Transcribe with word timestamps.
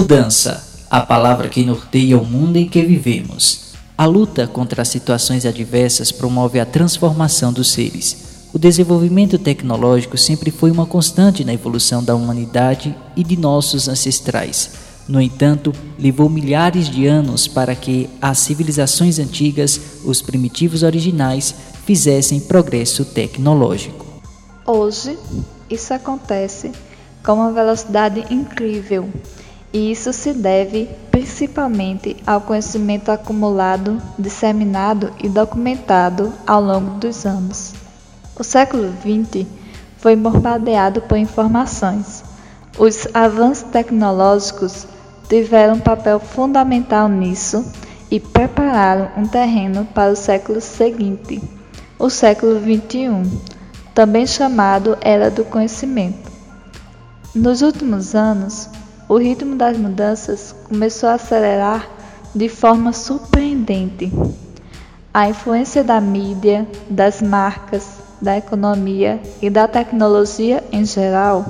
Mudança, 0.00 0.66
a 0.90 1.02
palavra 1.02 1.50
que 1.50 1.62
norteia 1.62 2.16
o 2.16 2.24
mundo 2.24 2.56
em 2.56 2.66
que 2.66 2.80
vivemos. 2.80 3.74
A 3.98 4.06
luta 4.06 4.46
contra 4.46 4.80
as 4.80 4.88
situações 4.88 5.44
adversas 5.44 6.10
promove 6.10 6.58
a 6.58 6.64
transformação 6.64 7.52
dos 7.52 7.70
seres. 7.70 8.46
O 8.50 8.58
desenvolvimento 8.58 9.38
tecnológico 9.38 10.16
sempre 10.16 10.50
foi 10.50 10.70
uma 10.70 10.86
constante 10.86 11.44
na 11.44 11.52
evolução 11.52 12.02
da 12.02 12.14
humanidade 12.14 12.96
e 13.14 13.22
de 13.22 13.36
nossos 13.36 13.88
ancestrais. 13.88 14.70
No 15.06 15.20
entanto, 15.20 15.70
levou 15.98 16.30
milhares 16.30 16.88
de 16.88 17.06
anos 17.06 17.46
para 17.46 17.74
que 17.74 18.08
as 18.22 18.38
civilizações 18.38 19.18
antigas, 19.18 19.78
os 20.02 20.22
primitivos 20.22 20.82
originais, 20.82 21.54
fizessem 21.84 22.40
progresso 22.40 23.04
tecnológico. 23.04 24.06
Hoje, 24.66 25.18
isso 25.68 25.92
acontece 25.92 26.72
com 27.22 27.34
uma 27.34 27.52
velocidade 27.52 28.24
incrível 28.30 29.06
e 29.72 29.90
isso 29.92 30.12
se 30.12 30.32
deve 30.32 30.88
principalmente 31.10 32.16
ao 32.26 32.40
conhecimento 32.40 33.10
acumulado, 33.10 34.00
disseminado 34.18 35.12
e 35.22 35.28
documentado 35.28 36.32
ao 36.46 36.62
longo 36.62 36.98
dos 36.98 37.24
anos. 37.24 37.74
O 38.38 38.42
século 38.42 38.92
XX 39.00 39.46
foi 39.98 40.16
bombardeado 40.16 41.02
por 41.02 41.18
informações. 41.18 42.24
Os 42.78 43.06
avanços 43.12 43.68
tecnológicos 43.70 44.86
tiveram 45.28 45.74
um 45.74 45.80
papel 45.80 46.18
fundamental 46.18 47.08
nisso 47.08 47.64
e 48.10 48.18
prepararam 48.18 49.10
um 49.16 49.26
terreno 49.26 49.84
para 49.94 50.10
o 50.10 50.16
século 50.16 50.60
seguinte, 50.60 51.40
o 51.98 52.08
século 52.08 52.58
XXI, 52.58 53.30
também 53.94 54.26
chamado 54.26 54.96
Era 55.02 55.30
do 55.30 55.44
Conhecimento. 55.44 56.30
Nos 57.34 57.60
últimos 57.60 58.14
anos, 58.14 58.69
o 59.10 59.16
ritmo 59.16 59.56
das 59.56 59.76
mudanças 59.76 60.54
começou 60.68 61.08
a 61.08 61.14
acelerar 61.14 61.84
de 62.32 62.48
forma 62.48 62.92
surpreendente. 62.92 64.08
A 65.12 65.28
influência 65.28 65.82
da 65.82 66.00
mídia, 66.00 66.64
das 66.88 67.20
marcas, 67.20 67.88
da 68.22 68.38
economia 68.38 69.20
e 69.42 69.50
da 69.50 69.66
tecnologia 69.66 70.62
em 70.70 70.84
geral 70.84 71.44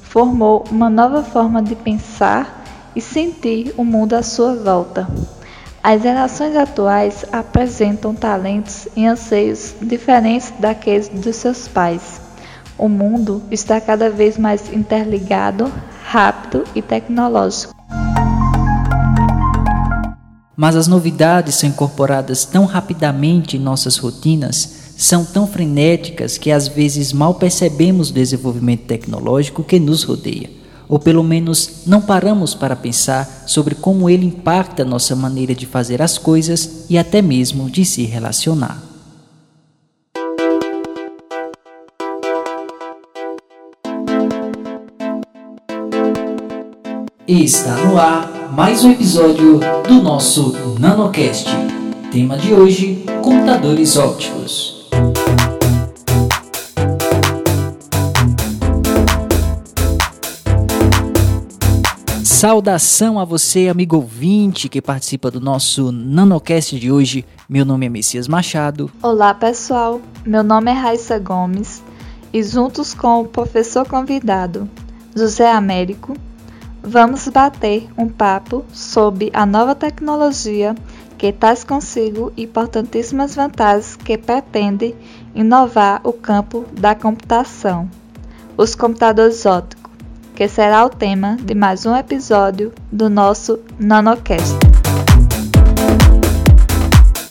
formou 0.00 0.64
uma 0.70 0.88
nova 0.88 1.24
forma 1.24 1.60
de 1.60 1.74
pensar 1.74 2.64
e 2.94 3.00
sentir 3.00 3.74
o 3.76 3.84
mundo 3.84 4.14
à 4.14 4.22
sua 4.22 4.54
volta. 4.54 5.08
As 5.82 6.02
gerações 6.02 6.54
atuais 6.54 7.24
apresentam 7.32 8.14
talentos 8.14 8.86
e 8.94 9.04
anseios 9.04 9.74
diferentes 9.82 10.52
daqueles 10.56 11.08
dos 11.08 11.34
seus 11.34 11.66
pais. 11.66 12.20
O 12.78 12.88
mundo 12.88 13.42
está 13.50 13.80
cada 13.80 14.08
vez 14.08 14.38
mais 14.38 14.72
interligado, 14.72 15.68
rápido 16.04 16.64
e 16.74 16.82
tecnológico. 16.82 17.74
Mas 20.56 20.76
as 20.76 20.86
novidades 20.86 21.54
são 21.54 21.68
incorporadas 21.68 22.44
tão 22.44 22.66
rapidamente 22.66 23.56
em 23.56 23.60
nossas 23.60 23.96
rotinas, 23.96 24.94
são 24.96 25.24
tão 25.24 25.46
frenéticas 25.46 26.36
que 26.38 26.50
às 26.50 26.68
vezes 26.68 27.12
mal 27.12 27.34
percebemos 27.34 28.10
o 28.10 28.14
desenvolvimento 28.14 28.84
tecnológico 28.84 29.64
que 29.64 29.80
nos 29.80 30.04
rodeia, 30.04 30.50
ou 30.88 30.98
pelo 30.98 31.24
menos 31.24 31.82
não 31.86 32.00
paramos 32.00 32.54
para 32.54 32.76
pensar 32.76 33.44
sobre 33.46 33.74
como 33.74 34.08
ele 34.08 34.26
impacta 34.26 34.84
nossa 34.84 35.16
maneira 35.16 35.54
de 35.54 35.66
fazer 35.66 36.02
as 36.02 36.18
coisas 36.18 36.84
e 36.88 36.98
até 36.98 37.22
mesmo 37.22 37.70
de 37.70 37.84
se 37.84 38.04
relacionar. 38.04 38.91
Está 47.26 47.76
no 47.84 47.96
ar 47.96 48.50
mais 48.50 48.84
um 48.84 48.90
episódio 48.90 49.60
do 49.86 50.02
nosso 50.02 50.52
NanoCast. 50.80 51.48
Tema 52.10 52.36
de 52.36 52.52
hoje: 52.52 53.04
computadores 53.22 53.96
ópticos. 53.96 54.90
Saudação 62.24 63.20
a 63.20 63.24
você, 63.24 63.68
amigo 63.68 63.94
ouvinte 63.94 64.68
que 64.68 64.82
participa 64.82 65.30
do 65.30 65.40
nosso 65.40 65.92
NanoCast 65.92 66.76
de 66.76 66.90
hoje. 66.90 67.24
Meu 67.48 67.64
nome 67.64 67.86
é 67.86 67.88
Messias 67.88 68.26
Machado. 68.26 68.90
Olá, 69.00 69.32
pessoal. 69.32 70.00
Meu 70.26 70.42
nome 70.42 70.72
é 70.72 70.74
Raissa 70.74 71.20
Gomes 71.20 71.84
e 72.32 72.42
juntos 72.42 72.92
com 72.92 73.20
o 73.20 73.28
professor 73.28 73.86
convidado 73.86 74.68
José 75.14 75.48
Américo, 75.52 76.16
vamos 76.82 77.28
bater 77.28 77.88
um 77.96 78.08
papo 78.08 78.64
sobre 78.72 79.30
a 79.32 79.46
nova 79.46 79.74
tecnologia 79.74 80.74
que 81.16 81.32
traz 81.32 81.62
consigo 81.62 82.32
importantíssimas 82.36 83.36
vantagens 83.36 83.94
que 83.94 84.18
pretende 84.18 84.94
inovar 85.34 86.00
o 86.02 86.12
campo 86.12 86.66
da 86.72 86.94
computação, 86.94 87.88
os 88.56 88.74
computadores 88.74 89.46
ópticos, 89.46 89.92
que 90.34 90.48
será 90.48 90.84
o 90.84 90.90
tema 90.90 91.36
de 91.36 91.54
mais 91.54 91.86
um 91.86 91.94
episódio 91.94 92.72
do 92.90 93.08
nosso 93.08 93.60
NanoCast. 93.78 94.56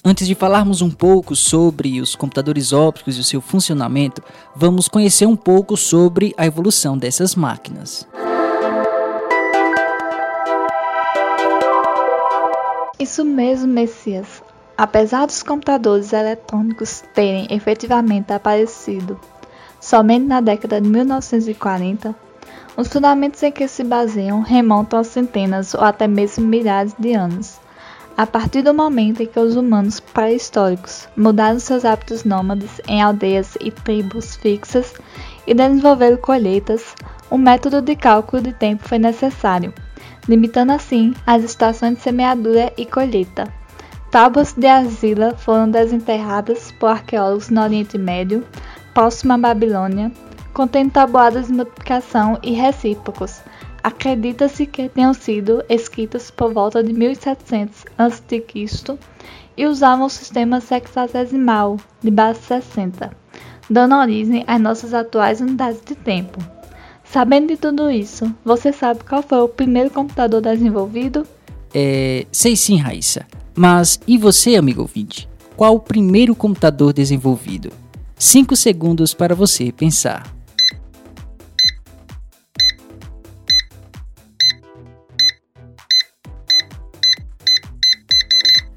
Antes 0.04 0.26
de 0.26 0.36
falarmos 0.36 0.82
um 0.82 0.90
pouco 0.90 1.36
sobre 1.36 2.02
os 2.02 2.16
computadores 2.16 2.74
ópticos 2.74 3.18
e 3.18 3.20
o 3.20 3.24
seu 3.24 3.42
funcionamento, 3.42 4.22
vamos 4.56 4.88
conhecer 4.88 5.26
um 5.26 5.36
pouco 5.36 5.78
sobre 5.78 6.34
a 6.38 6.46
evolução 6.46 6.98
dessas 6.98 7.36
máquinas. 7.36 8.08
Isso 13.02 13.26
mesmo, 13.26 13.68
Messias. 13.68 14.44
Apesar 14.78 15.26
dos 15.26 15.42
computadores 15.42 16.14
eletrônicos 16.14 17.04
terem 17.16 17.48
efetivamente 17.50 18.32
aparecido 18.32 19.20
somente 19.80 20.28
na 20.28 20.40
década 20.40 20.80
de 20.80 20.88
1940, 20.88 22.14
os 22.78 22.88
fundamentos 22.90 23.42
em 23.42 23.52
que 23.52 23.68
se 23.68 23.84
baseiam 23.84 24.42
remontam 24.42 25.00
a 25.00 25.04
centenas 25.04 25.74
ou 25.74 25.82
até 25.82 26.08
mesmo 26.08 26.46
milhares 26.46 26.94
de 27.00 27.16
anos. 27.16 27.60
A 28.16 28.28
partir 28.28 28.62
do 28.62 28.72
momento 28.72 29.24
em 29.24 29.26
que 29.26 29.40
os 29.40 29.56
humanos 29.56 30.00
pré-históricos 30.00 31.10
mudaram 31.18 31.60
seus 31.60 31.84
hábitos 31.84 32.24
nômades 32.24 32.80
em 32.88 33.02
aldeias 33.02 33.58
e 33.60 33.72
tribos 33.72 34.36
fixas 34.36 34.94
e 35.48 35.56
desenvolveram 35.56 36.18
colheitas, 36.18 36.94
um 37.32 37.38
método 37.40 37.82
de 37.82 37.96
cálculo 37.96 38.44
de 38.44 38.54
tempo 38.54 38.88
foi 38.88 39.00
necessário 39.00 39.74
limitando 40.28 40.72
assim 40.72 41.14
as 41.26 41.44
estações 41.44 41.96
de 41.96 42.02
semeadura 42.02 42.72
e 42.78 42.86
colheita. 42.86 43.52
Tábuas 44.12 44.54
de 44.54 44.68
argila 44.68 45.36
foram 45.38 45.70
desenterradas 45.70 46.72
por 46.74 46.88
arqueólogos 46.88 47.50
no 47.50 47.62
Oriente 47.62 47.98
Médio, 47.98 48.46
próximo 48.94 49.34
à 49.34 49.38
Babilônia, 49.38 50.12
contendo 50.54 50.92
tabuadas 50.92 51.48
de 51.48 51.54
multiplicação 51.54 52.38
e 52.44 52.52
recíprocos. 52.52 53.42
Acredita-se 53.84 54.66
que 54.66 54.90
tenham 54.90 55.14
sido 55.14 55.64
escritas 55.70 56.30
por 56.30 56.54
volta 56.54 56.84
de 56.84 56.94
1700 56.94 57.86
a.C. 57.98 58.46
e 59.58 59.66
usavam 59.66 60.06
o 60.06 60.10
sistema 60.10 60.60
sexagesimal 60.60 61.78
de 62.02 62.12
base 62.12 62.42
60, 62.42 63.12
dando 63.70 63.96
origem 63.96 64.44
às 64.46 64.60
nossas 64.60 64.94
atuais 64.94 65.42
unidades 65.42 65.82
de 65.86 65.96
tempo. 65.96 66.61
Sabendo 67.12 67.50
de 67.50 67.58
tudo 67.58 67.92
isso, 67.92 68.34
você 68.46 68.72
sabe 68.72 69.04
qual 69.04 69.22
foi 69.22 69.40
o 69.40 69.50
primeiro 69.50 69.90
computador 69.90 70.40
desenvolvido? 70.40 71.28
É, 71.74 72.26
sei 72.32 72.56
sim, 72.56 72.78
Raíssa. 72.78 73.28
Mas 73.54 74.00
e 74.08 74.18
você, 74.18 74.56
amigo 74.56 74.80
ouvinte? 74.80 75.28
Qual 75.58 75.76
o 75.76 75.80
primeiro 75.80 76.34
computador 76.34 76.94
desenvolvido? 76.94 77.70
5 78.16 78.56
segundos 78.56 79.14
para 79.14 79.36
você 79.36 79.74
pensar. 79.74 80.34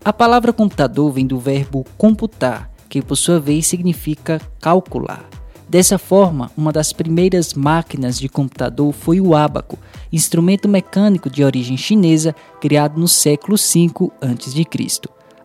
A 0.05 0.13
palavra 0.13 0.53
computador 0.53 1.13
vem 1.13 1.25
do 1.25 1.39
verbo 1.39 1.87
computar, 1.97 2.69
que 2.89 3.01
por 3.01 3.15
sua 3.15 3.39
vez 3.39 3.69
significa 3.69 4.41
calcular. 4.61 5.25
Dessa 5.75 5.99
forma, 5.99 6.53
uma 6.56 6.71
das 6.71 6.93
primeiras 6.93 7.53
máquinas 7.53 8.17
de 8.17 8.29
computador 8.29 8.93
foi 8.93 9.21
o 9.21 9.35
ábaco, 9.35 9.76
instrumento 10.12 10.69
mecânico 10.69 11.29
de 11.29 11.43
origem 11.43 11.76
chinesa 11.76 12.32
criado 12.61 13.00
no 13.00 13.09
século 13.09 13.56
V 13.56 14.12
a.C. 14.21 15.00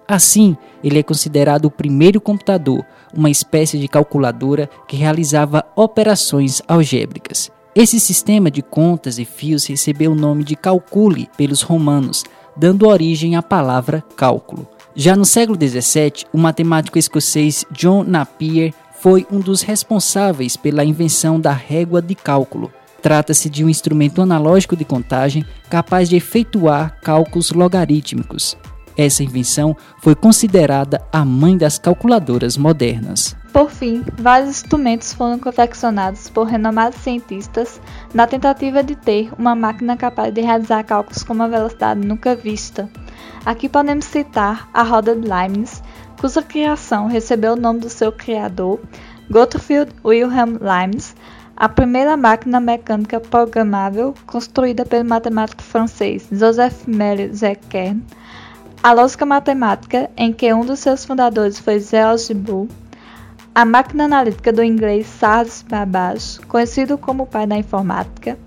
Assim, 0.07 0.55
ele 0.83 0.99
é 0.99 1.01
considerado 1.01 1.65
o 1.65 1.71
primeiro 1.71 2.21
computador, 2.21 2.85
uma 3.11 3.31
espécie 3.31 3.79
de 3.79 3.87
calculadora 3.87 4.69
que 4.87 4.95
realizava 4.95 5.65
operações 5.75 6.61
algébricas. 6.67 7.49
Esse 7.73 7.99
sistema 7.99 8.51
de 8.51 8.61
contas 8.61 9.17
e 9.17 9.25
fios 9.25 9.65
recebeu 9.65 10.11
o 10.11 10.15
nome 10.15 10.43
de 10.43 10.55
calcule 10.55 11.27
pelos 11.37 11.63
romanos, 11.63 12.23
dando 12.55 12.87
origem 12.87 13.35
à 13.35 13.41
palavra 13.41 14.03
cálculo. 14.15 14.67
Já 14.95 15.15
no 15.15 15.25
século 15.25 15.57
XVII, 15.57 16.25
o 16.31 16.37
matemático 16.37 16.99
escocês 16.99 17.65
John 17.71 18.03
Napier 18.03 18.75
foi 18.99 19.25
um 19.31 19.39
dos 19.39 19.61
responsáveis 19.61 20.57
pela 20.57 20.83
invenção 20.83 21.39
da 21.39 21.53
régua 21.53 22.01
de 22.01 22.15
cálculo. 22.15 22.71
Trata-se 23.01 23.49
de 23.49 23.63
um 23.63 23.69
instrumento 23.69 24.21
analógico 24.21 24.75
de 24.75 24.83
contagem 24.83 25.45
capaz 25.69 26.09
de 26.09 26.17
efetuar 26.17 26.99
cálculos 27.01 27.51
logarítmicos. 27.51 28.57
Essa 28.97 29.23
invenção 29.23 29.77
foi 29.99 30.13
considerada 30.13 31.01
a 31.13 31.23
mãe 31.23 31.57
das 31.57 31.79
calculadoras 31.79 32.57
modernas. 32.57 33.37
Por 33.53 33.71
fim, 33.71 34.03
vários 34.17 34.49
instrumentos 34.49 35.13
foram 35.13 35.39
confeccionados 35.39 36.29
por 36.29 36.45
renomados 36.45 36.99
cientistas 36.99 37.79
na 38.13 38.27
tentativa 38.27 38.83
de 38.83 38.97
ter 38.97 39.31
uma 39.39 39.55
máquina 39.55 39.95
capaz 39.95 40.33
de 40.33 40.41
realizar 40.41 40.83
cálculos 40.83 41.23
com 41.23 41.33
uma 41.33 41.47
velocidade 41.47 42.05
nunca 42.05 42.35
vista. 42.35 42.89
Aqui 43.45 43.69
podemos 43.69 44.05
citar 44.05 44.69
a 44.73 44.83
roda 44.83 45.15
de 45.15 45.27
Leibniz, 45.27 45.81
cuja 46.19 46.41
criação 46.41 47.07
recebeu 47.07 47.53
o 47.53 47.55
nome 47.55 47.79
do 47.79 47.89
seu 47.89 48.11
criador, 48.11 48.81
Gottfried 49.31 49.89
Wilhelm 50.03 50.57
Leibniz, 50.59 51.15
a 51.55 51.69
primeira 51.69 52.17
máquina 52.17 52.59
mecânica 52.59 53.21
programável 53.21 54.13
construída 54.27 54.85
pelo 54.85 55.07
matemático 55.07 55.63
francês 55.63 56.27
Joseph 56.29 56.85
Marie 56.87 57.33
Zekern, 57.33 58.03
a 58.83 58.91
lógica 58.91 59.25
matemática, 59.25 60.09
em 60.17 60.33
que 60.33 60.53
um 60.53 60.65
dos 60.65 60.79
seus 60.79 61.05
fundadores 61.05 61.57
foi 61.57 61.79
George 61.79 62.33
Boole, 62.33 62.69
a 63.55 63.63
máquina 63.63 64.03
analítica 64.03 64.51
do 64.51 64.61
inglês 64.61 65.07
Charles 65.21 65.63
Babbage, 65.69 66.41
conhecido 66.47 66.97
como 66.97 67.23
o 67.23 67.27
pai 67.27 67.47
da 67.47 67.57
informática. 67.57 68.37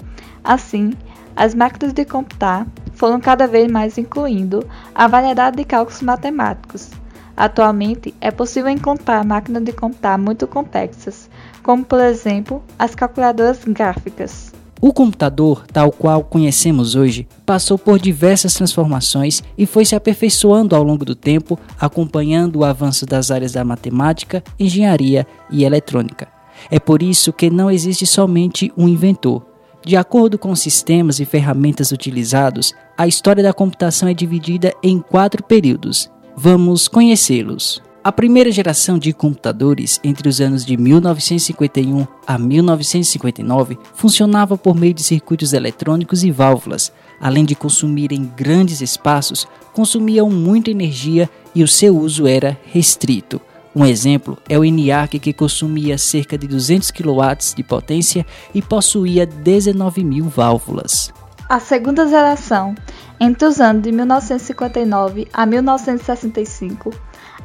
Assim, 0.45 0.93
as 1.35 1.55
máquinas 1.55 1.95
de 1.95 2.05
computar 2.05 2.67
foram 2.93 3.19
cada 3.19 3.47
vez 3.47 3.71
mais 3.71 3.97
incluindo 3.97 4.63
a 4.95 5.09
variedade 5.09 5.57
de 5.57 5.65
cálculos 5.65 6.03
matemáticos. 6.03 7.02
Atualmente, 7.37 8.15
é 8.21 8.31
possível 8.31 8.71
encontrar 8.71 9.25
máquinas 9.25 9.65
de 9.65 9.73
computar 9.73 10.19
muito 10.19 10.47
complexas, 10.47 11.31
como 11.63 11.85
por 11.85 12.01
exemplo 12.01 12.63
as 12.79 12.95
calculadoras 12.95 13.61
gráficas. 13.65 14.53
O 14.85 14.93
computador, 14.93 15.65
tal 15.73 15.93
qual 15.93 16.25
conhecemos 16.25 16.97
hoje, 16.97 17.29
passou 17.47 17.79
por 17.79 18.01
diversas 18.01 18.53
transformações 18.55 19.41
e 19.57 19.65
foi 19.65 19.85
se 19.85 19.95
aperfeiçoando 19.95 20.75
ao 20.75 20.83
longo 20.83 21.05
do 21.05 21.15
tempo, 21.15 21.57
acompanhando 21.79 22.57
o 22.57 22.65
avanço 22.65 23.07
das 23.07 23.31
áreas 23.31 23.53
da 23.53 23.65
matemática, 23.65 24.43
engenharia 24.59 25.25
e 25.53 25.63
eletrônica. 25.63 26.27
É 26.69 26.81
por 26.81 27.01
isso 27.01 27.33
que 27.33 27.49
não 27.49 27.71
existe 27.71 28.05
somente 28.07 28.73
um 28.77 28.89
inventor. 28.89 29.47
De 29.87 29.97
acordo 29.97 30.37
com 30.37 30.51
os 30.51 30.59
sistemas 30.59 31.21
e 31.21 31.25
ferramentas 31.25 31.93
utilizados, 31.93 32.75
a 32.99 33.07
história 33.07 33.43
da 33.43 33.53
computação 33.53 34.09
é 34.09 34.15
dividida 34.15 34.73
em 34.83 34.99
quatro 34.99 35.45
períodos. 35.45 36.11
Vamos 36.37 36.89
conhecê-los. 36.89 37.83
A 38.03 38.11
primeira 38.11 38.51
geração 38.51 38.99
de 38.99 39.13
computadores, 39.13 40.01
entre 40.03 40.29
os 40.29 40.41
anos 40.41 40.65
de 40.65 40.77
1951 40.77 42.07
a 42.27 42.39
1959, 42.39 43.79
funcionava 43.95 44.57
por 44.57 44.75
meio 44.75 44.95
de 44.95 45.03
circuitos 45.03 45.53
eletrônicos 45.53 46.25
e 46.25 46.31
válvulas. 46.31 46.91
Além 47.21 47.45
de 47.45 47.55
consumirem 47.55 48.33
grandes 48.37 48.81
espaços, 48.81 49.47
consumiam 49.73 50.29
muita 50.31 50.71
energia 50.71 51.31
e 51.55 51.63
o 51.63 51.69
seu 51.69 51.97
uso 51.97 52.27
era 52.27 52.59
restrito. 52.73 53.41
Um 53.77 53.85
exemplo 53.85 54.37
é 54.49 54.59
o 54.59 54.65
ENIAC, 54.65 55.19
que 55.19 55.33
consumia 55.33 55.97
cerca 55.97 56.37
de 56.37 56.49
200 56.49 56.91
kW 56.91 57.55
de 57.55 57.63
potência 57.63 58.27
e 58.55 58.61
possuía 58.61 59.27
19 59.27 60.03
mil 60.03 60.25
válvulas. 60.29 61.13
A 61.49 61.61
segunda 61.61 62.09
geração, 62.09 62.75
entre 63.25 63.47
os 63.47 63.61
anos 63.61 63.83
de 63.85 63.93
1959 63.93 65.29
a 65.33 65.47
1965, 65.47 66.91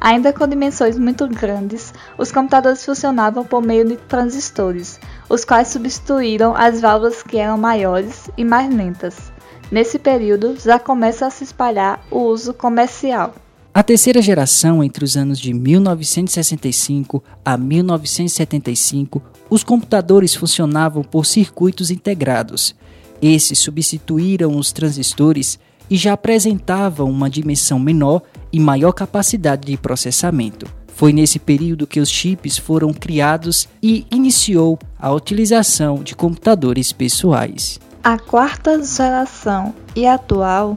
Ainda 0.00 0.32
com 0.32 0.46
dimensões 0.46 0.96
muito 0.96 1.26
grandes, 1.26 1.92
os 2.16 2.30
computadores 2.30 2.84
funcionavam 2.84 3.44
por 3.44 3.60
meio 3.60 3.84
de 3.84 3.96
transistores, 3.96 5.00
os 5.28 5.44
quais 5.44 5.68
substituíram 5.68 6.54
as 6.54 6.80
válvulas 6.80 7.22
que 7.22 7.36
eram 7.36 7.58
maiores 7.58 8.30
e 8.36 8.44
mais 8.44 8.72
lentas. 8.72 9.32
Nesse 9.72 9.98
período 9.98 10.56
já 10.56 10.78
começa 10.78 11.26
a 11.26 11.30
se 11.30 11.42
espalhar 11.42 12.00
o 12.12 12.20
uso 12.20 12.54
comercial. 12.54 13.34
A 13.74 13.82
terceira 13.82 14.22
geração, 14.22 14.84
entre 14.84 15.04
os 15.04 15.16
anos 15.16 15.38
de 15.38 15.52
1965 15.52 17.22
a 17.44 17.56
1975, 17.56 19.20
os 19.50 19.64
computadores 19.64 20.34
funcionavam 20.34 21.02
por 21.02 21.26
circuitos 21.26 21.90
integrados. 21.90 22.74
Esses 23.20 23.58
substituíram 23.58 24.56
os 24.56 24.70
transistores 24.70 25.58
e 25.90 25.96
já 25.96 26.12
apresentavam 26.12 27.10
uma 27.10 27.30
dimensão 27.30 27.78
menor 27.78 28.22
e 28.52 28.60
maior 28.60 28.92
capacidade 28.92 29.66
de 29.66 29.76
processamento. 29.76 30.66
Foi 30.88 31.12
nesse 31.12 31.38
período 31.38 31.86
que 31.86 32.00
os 32.00 32.08
chips 32.08 32.58
foram 32.58 32.92
criados 32.92 33.68
e 33.82 34.04
iniciou 34.10 34.78
a 34.98 35.12
utilização 35.12 36.02
de 36.02 36.16
computadores 36.16 36.92
pessoais. 36.92 37.78
A 38.02 38.18
quarta 38.18 38.82
geração 38.82 39.74
e 39.94 40.06
atual 40.06 40.76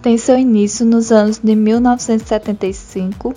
tem 0.00 0.16
seu 0.16 0.38
início 0.38 0.86
nos 0.86 1.12
anos 1.12 1.38
de 1.38 1.54
1975, 1.54 3.34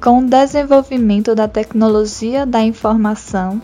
com 0.00 0.20
o 0.20 0.26
desenvolvimento 0.26 1.34
da 1.34 1.46
tecnologia 1.46 2.46
da 2.46 2.62
informação. 2.62 3.60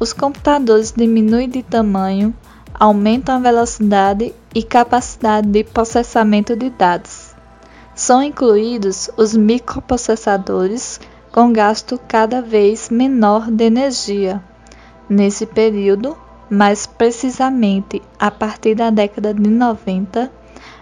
Os 0.00 0.12
computadores 0.12 0.92
diminuem 0.96 1.48
de 1.48 1.62
tamanho, 1.62 2.34
aumentam 2.74 3.36
a 3.36 3.38
velocidade 3.38 4.34
e 4.54 4.62
capacidade 4.62 5.48
de 5.48 5.64
processamento 5.64 6.56
de 6.56 6.70
dados. 6.70 7.34
São 7.94 8.22
incluídos 8.22 9.10
os 9.16 9.36
microprocessadores 9.36 11.00
com 11.32 11.52
gasto 11.52 12.00
cada 12.08 12.42
vez 12.42 12.88
menor 12.90 13.50
de 13.50 13.64
energia. 13.64 14.42
Nesse 15.08 15.46
período, 15.46 16.16
mais 16.48 16.86
precisamente 16.86 18.02
a 18.18 18.30
partir 18.30 18.74
da 18.74 18.90
década 18.90 19.32
de 19.32 19.48
90, 19.48 20.30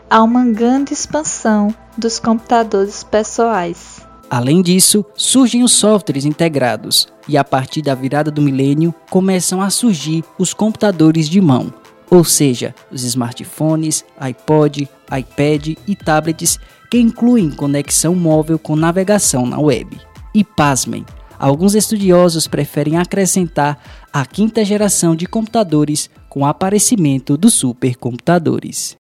há 0.09 0.23
uma 0.23 0.47
grande 0.47 0.93
expansão 0.93 1.75
dos 1.97 2.19
computadores 2.19 3.03
pessoais. 3.05 4.00
Além 4.31 4.62
disso, 4.62 5.05
surgem 5.15 5.62
os 5.62 5.73
softwares 5.73 6.25
integrados, 6.25 7.09
e 7.26 7.37
a 7.37 7.44
partir 7.44 7.82
da 7.82 7.94
virada 7.94 8.31
do 8.31 8.43
milênio 8.43 8.94
começam 9.11 9.60
a 9.60 9.70
surgir 9.70 10.22
os 10.39 10.53
computadores 10.53 11.29
de 11.29 11.41
mão, 11.41 11.72
ou 12.10 12.24
seja, 12.24 12.74
os 12.91 13.05
smartphones, 13.05 14.05
iPod, 14.19 14.88
iPad 15.17 15.79
e 15.86 15.96
tablets 15.96 16.58
que 16.91 16.98
incluem 16.98 17.50
conexão 17.50 18.15
móvel 18.15 18.58
com 18.58 18.74
navegação 18.74 19.46
na 19.46 19.58
web. 19.58 19.98
E 20.34 20.43
pasmem, 20.43 21.05
alguns 21.38 21.74
estudiosos 21.74 22.46
preferem 22.46 22.96
acrescentar 22.96 23.79
a 24.12 24.24
quinta 24.24 24.65
geração 24.65 25.15
de 25.15 25.27
computadores 25.27 26.08
com 26.29 26.41
o 26.41 26.46
aparecimento 26.46 27.36
dos 27.36 27.55
supercomputadores. 27.55 28.96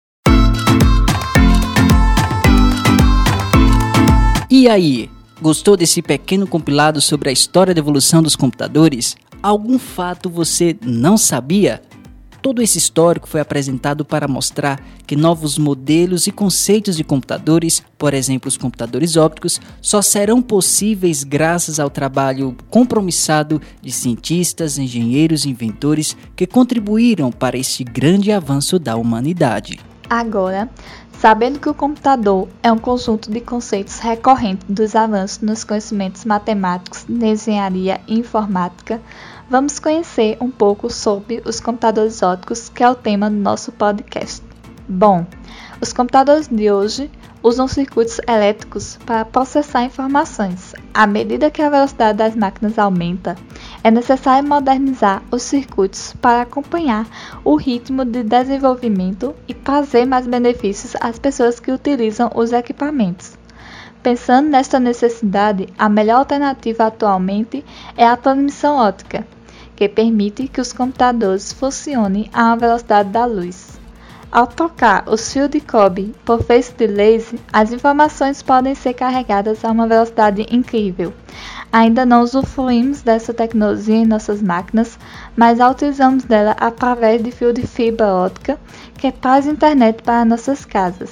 E 4.50 4.68
aí, 4.68 5.10
gostou 5.42 5.78
desse 5.78 6.02
pequeno 6.02 6.48
compilado 6.48 7.02
sobre 7.02 7.30
a 7.30 7.34
história 7.34 7.74
da 7.74 7.80
evolução 7.80 8.24
dos 8.24 8.36
computadores? 8.36 9.16
Algum 9.44 9.78
fato 9.78 10.30
você 10.30 10.76
não 10.82 11.18
sabia? 11.18 11.82
Todo 12.48 12.62
esse 12.62 12.78
histórico 12.78 13.28
foi 13.28 13.42
apresentado 13.42 14.06
para 14.06 14.26
mostrar 14.26 14.82
que 15.06 15.18
novos 15.18 15.58
modelos 15.58 16.28
e 16.28 16.32
conceitos 16.32 16.96
de 16.96 17.04
computadores, 17.04 17.84
por 17.98 18.14
exemplo, 18.14 18.48
os 18.48 18.56
computadores 18.56 19.18
ópticos, 19.18 19.60
só 19.82 20.02
serão 20.02 20.42
possíveis 20.42 21.26
graças 21.26 21.78
ao 21.78 21.90
trabalho 21.90 22.56
compromissado 22.70 23.62
de 23.82 23.92
cientistas, 23.92 24.78
engenheiros 24.78 25.44
e 25.44 25.50
inventores 25.50 26.16
que 26.38 26.48
contribuíram 26.48 27.34
para 27.34 27.58
este 27.58 27.84
grande 27.84 28.32
avanço 28.32 28.80
da 28.80 28.96
humanidade. 28.96 29.82
Agora, 30.10 30.70
sabendo 31.20 31.60
que 31.60 31.68
o 31.68 31.74
computador 31.74 32.48
é 32.64 32.72
um 32.72 32.78
conjunto 32.78 33.30
de 33.30 33.42
conceitos 33.42 34.00
recorrentes 34.00 34.66
dos 34.70 34.96
avanços 34.96 35.42
nos 35.42 35.66
conhecimentos 35.66 36.24
matemáticos, 36.24 37.06
engenharia 37.10 38.00
e 38.08 38.18
informática, 38.18 39.02
vamos 39.50 39.80
conhecer 39.80 40.38
um 40.42 40.52
pouco 40.52 40.90
sobre 40.90 41.42
os 41.46 41.60
computadores 41.60 42.22
ópticos, 42.22 42.70
que 42.70 42.84
é 42.84 42.90
o 42.90 42.96
tema 42.96 43.30
do 43.30 43.36
nosso 43.36 43.72
podcast. 43.72 44.44
Bom, 44.90 45.26
os 45.82 45.94
computadores 45.94 46.48
de 46.48 46.72
hoje 46.72 47.10
usam 47.44 47.68
circuitos 47.68 48.20
elétricos 48.28 48.98
para 49.06 49.24
processar 49.24 49.84
informações. 49.84 50.74
À 50.94 51.06
medida 51.08 51.52
que 51.52 51.62
a 51.62 51.70
velocidade 51.70 52.18
das 52.18 52.36
máquinas 52.36 52.78
aumenta, 52.78 53.36
é 53.84 53.92
necessário 53.92 54.48
modernizar 54.48 55.22
os 55.32 55.44
circuitos 55.44 56.14
para 56.22 56.42
acompanhar 56.42 57.08
o 57.44 57.56
ritmo 57.56 58.04
de 58.04 58.24
desenvolvimento 58.24 59.36
e 59.48 59.54
trazer 59.54 60.06
mais 60.06 60.28
benefícios 60.28 60.96
às 61.00 61.20
pessoas 61.20 61.60
que 61.60 61.72
utilizam 61.72 62.32
os 62.36 62.52
equipamentos. 62.52 63.38
Pensando 64.04 64.50
nesta 64.50 64.80
necessidade, 64.80 65.68
a 65.78 65.90
melhor 65.90 66.20
alternativa 66.20 66.88
atualmente 66.88 67.64
é 67.96 68.06
a 68.08 68.16
transmissão 68.16 68.78
óptica, 68.78 69.26
que 69.78 69.88
permite 69.88 70.48
que 70.48 70.60
os 70.60 70.74
computadores 70.74 71.54
funcionem 71.54 72.30
à 72.34 72.56
velocidade 72.56 73.10
da 73.10 73.26
luz. 73.26 73.80
Ao 74.32 74.48
tocar 74.48 75.08
os 75.08 75.32
fios 75.32 75.50
de 75.50 75.62
cobre 75.62 76.14
por 76.26 76.44
feixe 76.44 76.74
de 76.74 76.88
laser, 76.88 77.40
as 77.54 77.72
informações 77.72 78.42
podem 78.42 78.74
ser 78.74 78.94
carregadas 78.94 79.64
a 79.64 79.72
uma 79.72 79.88
velocidade 79.88 80.46
incrível. 80.50 81.14
Ainda 81.72 82.06
não 82.06 82.24
usufruímos 82.24 83.04
dessa 83.04 83.34
tecnologia 83.34 83.96
em 83.96 84.06
nossas 84.06 84.42
máquinas, 84.42 84.98
mas 85.36 85.62
a 85.62 85.70
utilizamos 85.70 86.24
dela 86.24 86.56
através 86.60 87.24
de 87.24 87.32
fio 87.32 87.54
de 87.54 87.66
fibra 87.66 88.08
óptica 88.08 88.60
que 88.98 89.12
traz 89.12 89.46
internet 89.46 90.02
para 90.02 90.26
nossas 90.26 90.66
casas. 90.66 91.12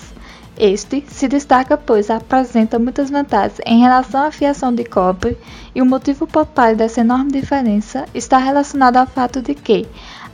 Este 0.58 1.04
se 1.10 1.28
destaca 1.28 1.76
pois 1.76 2.10
apresenta 2.10 2.80
muitas 2.80 3.10
vantagens 3.10 3.60
em 3.66 3.82
relação 3.82 4.24
à 4.24 4.32
fiação 4.32 4.74
de 4.74 4.86
cobre 4.86 5.38
e 5.74 5.82
o 5.82 5.86
motivo 5.86 6.26
trás 6.54 6.78
dessa 6.78 7.02
enorme 7.02 7.32
diferença 7.32 8.06
está 8.14 8.38
relacionado 8.38 8.96
ao 8.96 9.06
fato 9.06 9.42
de 9.42 9.54
que, 9.54 9.86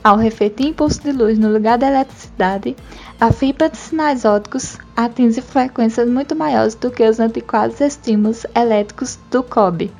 ao 0.04 0.16
refletir 0.16 0.68
impulso 0.68 1.02
de 1.02 1.10
luz 1.10 1.38
no 1.38 1.52
lugar 1.52 1.76
da 1.76 1.88
eletricidade, 1.88 2.76
a 3.20 3.32
fibra 3.32 3.68
de 3.68 3.76
sinais 3.76 4.24
ópticos 4.24 4.78
atinge 4.96 5.40
frequências 5.40 6.08
muito 6.08 6.36
maiores 6.36 6.76
do 6.76 6.90
que 6.90 7.02
os 7.02 7.18
antiquados 7.18 7.80
estímulos 7.80 8.46
elétricos 8.54 9.18
do 9.30 9.42
cobre, 9.42 9.92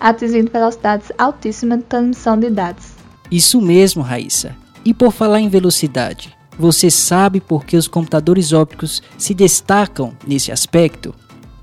atingindo 0.00 0.50
velocidades 0.50 1.12
altíssimas 1.16 1.78
de 1.78 1.84
transmissão 1.84 2.38
de 2.38 2.50
dados. 2.50 2.86
Isso 3.30 3.60
mesmo, 3.60 4.02
Raíssa. 4.02 4.56
E 4.84 4.94
por 4.94 5.12
falar 5.12 5.40
em 5.40 5.48
velocidade, 5.48 6.37
você 6.58 6.90
sabe 6.90 7.40
por 7.40 7.64
que 7.64 7.76
os 7.76 7.86
computadores 7.86 8.52
ópticos 8.52 9.00
se 9.16 9.32
destacam 9.32 10.12
nesse 10.26 10.50
aspecto? 10.50 11.14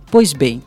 Pois 0.09 0.31
bem, 0.31 0.63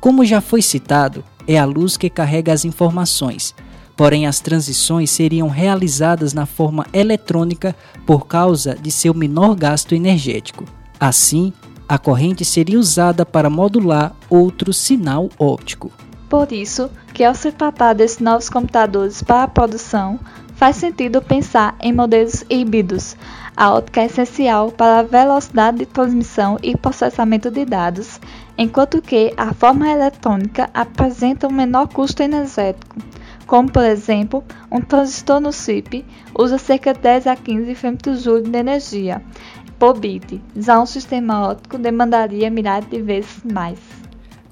como 0.00 0.24
já 0.24 0.40
foi 0.40 0.62
citado, 0.62 1.24
é 1.48 1.58
a 1.58 1.64
luz 1.64 1.96
que 1.96 2.08
carrega 2.08 2.52
as 2.52 2.64
informações. 2.64 3.54
Porém, 3.96 4.26
as 4.26 4.40
transições 4.40 5.10
seriam 5.10 5.48
realizadas 5.48 6.32
na 6.32 6.46
forma 6.46 6.86
eletrônica 6.92 7.74
por 8.06 8.26
causa 8.26 8.74
de 8.74 8.90
seu 8.90 9.12
menor 9.12 9.54
gasto 9.54 9.94
energético. 9.94 10.64
Assim, 10.98 11.52
a 11.88 11.98
corrente 11.98 12.44
seria 12.44 12.78
usada 12.78 13.26
para 13.26 13.50
modular 13.50 14.14
outro 14.30 14.72
sinal 14.72 15.28
óptico. 15.38 15.90
Por 16.28 16.50
isso, 16.52 16.88
que 17.12 17.22
ao 17.22 17.34
se 17.34 17.52
tratar 17.52 17.92
desses 17.92 18.18
novos 18.18 18.48
computadores 18.48 19.22
para 19.22 19.42
a 19.42 19.48
produção, 19.48 20.18
faz 20.54 20.76
sentido 20.76 21.20
pensar 21.20 21.76
em 21.80 21.92
modelos 21.92 22.44
híbridos, 22.48 23.16
a 23.56 23.72
ótica 23.72 24.00
é 24.00 24.06
essencial 24.06 24.70
para 24.70 25.00
a 25.00 25.02
velocidade 25.02 25.78
de 25.78 25.86
transmissão 25.86 26.58
e 26.62 26.76
processamento 26.76 27.50
de 27.50 27.64
dados, 27.64 28.20
enquanto 28.56 29.02
que 29.02 29.32
a 29.36 29.52
forma 29.52 29.88
eletrônica 29.88 30.70
apresenta 30.72 31.46
um 31.46 31.52
menor 31.52 31.88
custo 31.88 32.22
energético, 32.22 32.96
como 33.46 33.70
por 33.70 33.84
exemplo, 33.84 34.42
um 34.70 34.80
transistor 34.80 35.40
no 35.40 35.52
chip 35.52 36.04
usa 36.38 36.58
cerca 36.58 36.94
de 36.94 37.00
10 37.00 37.26
a 37.26 37.36
15 37.36 37.74
FJ 37.74 38.42
de 38.42 38.58
energia 38.58 39.22
por 39.82 39.98
bit, 39.98 40.40
já 40.56 40.80
um 40.80 40.86
sistema 40.86 41.48
óptico 41.48 41.76
demandaria 41.76 42.48
milhares 42.48 42.88
de 42.88 43.02
vezes 43.02 43.42
mais. 43.42 43.80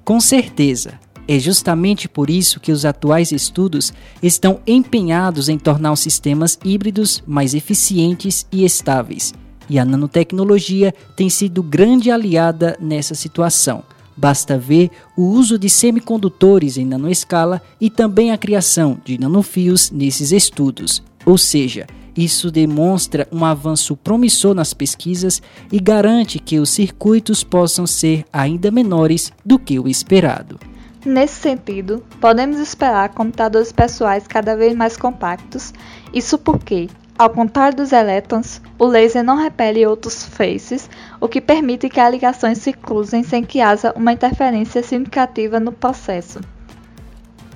Com 0.04 0.18
certeza, 0.18 0.98
é 1.30 1.38
justamente 1.38 2.08
por 2.08 2.28
isso 2.28 2.58
que 2.58 2.72
os 2.72 2.84
atuais 2.84 3.30
estudos 3.30 3.92
estão 4.20 4.58
empenhados 4.66 5.48
em 5.48 5.56
tornar 5.56 5.92
os 5.92 6.00
sistemas 6.00 6.58
híbridos 6.64 7.22
mais 7.24 7.54
eficientes 7.54 8.44
e 8.50 8.64
estáveis. 8.64 9.32
E 9.68 9.78
a 9.78 9.84
nanotecnologia 9.84 10.92
tem 11.14 11.30
sido 11.30 11.62
grande 11.62 12.10
aliada 12.10 12.76
nessa 12.80 13.14
situação. 13.14 13.84
Basta 14.16 14.58
ver 14.58 14.90
o 15.16 15.22
uso 15.22 15.56
de 15.56 15.70
semicondutores 15.70 16.76
em 16.76 16.84
nanoescala 16.84 17.62
e 17.80 17.88
também 17.88 18.32
a 18.32 18.36
criação 18.36 18.98
de 19.04 19.16
nanofios 19.16 19.88
nesses 19.92 20.32
estudos. 20.32 21.00
Ou 21.24 21.38
seja, 21.38 21.86
isso 22.16 22.50
demonstra 22.50 23.28
um 23.30 23.44
avanço 23.44 23.96
promissor 23.96 24.52
nas 24.52 24.74
pesquisas 24.74 25.40
e 25.70 25.78
garante 25.78 26.40
que 26.40 26.58
os 26.58 26.70
circuitos 26.70 27.44
possam 27.44 27.86
ser 27.86 28.24
ainda 28.32 28.72
menores 28.72 29.32
do 29.46 29.60
que 29.60 29.78
o 29.78 29.86
esperado. 29.86 30.58
Nesse 31.04 31.40
sentido, 31.40 32.04
podemos 32.20 32.58
esperar 32.58 33.08
computadores 33.14 33.72
pessoais 33.72 34.26
cada 34.26 34.54
vez 34.54 34.76
mais 34.76 34.98
compactos, 34.98 35.72
isso 36.12 36.36
porque, 36.36 36.90
ao 37.18 37.30
contrário 37.30 37.78
dos 37.78 37.90
elétrons, 37.90 38.60
o 38.78 38.84
laser 38.84 39.24
não 39.24 39.36
repele 39.36 39.86
outros 39.86 40.22
faces, 40.22 40.90
o 41.18 41.26
que 41.26 41.40
permite 41.40 41.88
que 41.88 41.98
as 41.98 42.12
ligações 42.12 42.58
se 42.58 42.74
cruzem 42.74 43.22
sem 43.22 43.42
que 43.42 43.62
haja 43.62 43.94
uma 43.96 44.12
interferência 44.12 44.82
significativa 44.82 45.58
no 45.58 45.72
processo. 45.72 46.38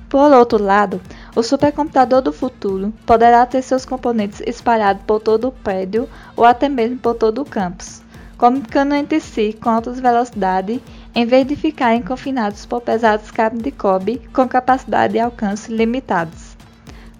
Por 0.08 0.32
outro 0.32 0.62
lado, 0.62 0.98
o 1.36 1.42
supercomputador 1.42 2.22
do 2.22 2.32
futuro 2.32 2.94
poderá 3.04 3.44
ter 3.44 3.60
seus 3.60 3.84
componentes 3.84 4.40
espalhados 4.46 5.02
por 5.06 5.20
todo 5.20 5.48
o 5.48 5.52
prédio 5.52 6.08
ou 6.34 6.46
até 6.46 6.66
mesmo 6.66 6.96
por 6.96 7.14
todo 7.14 7.42
o 7.42 7.44
campus, 7.44 8.00
comunicando 8.38 8.94
entre 8.94 9.20
si 9.20 9.52
com 9.52 9.68
alta 9.68 9.92
velocidade 9.92 10.80
em 11.14 11.24
vez 11.24 11.46
de 11.46 11.56
ficarem 11.56 12.02
confinados 12.02 12.66
por 12.66 12.80
pesados 12.80 13.30
cabos 13.30 13.62
de 13.62 13.70
cobre 13.70 14.20
com 14.32 14.48
capacidade 14.48 15.16
e 15.16 15.20
alcance 15.20 15.72
limitados. 15.72 16.54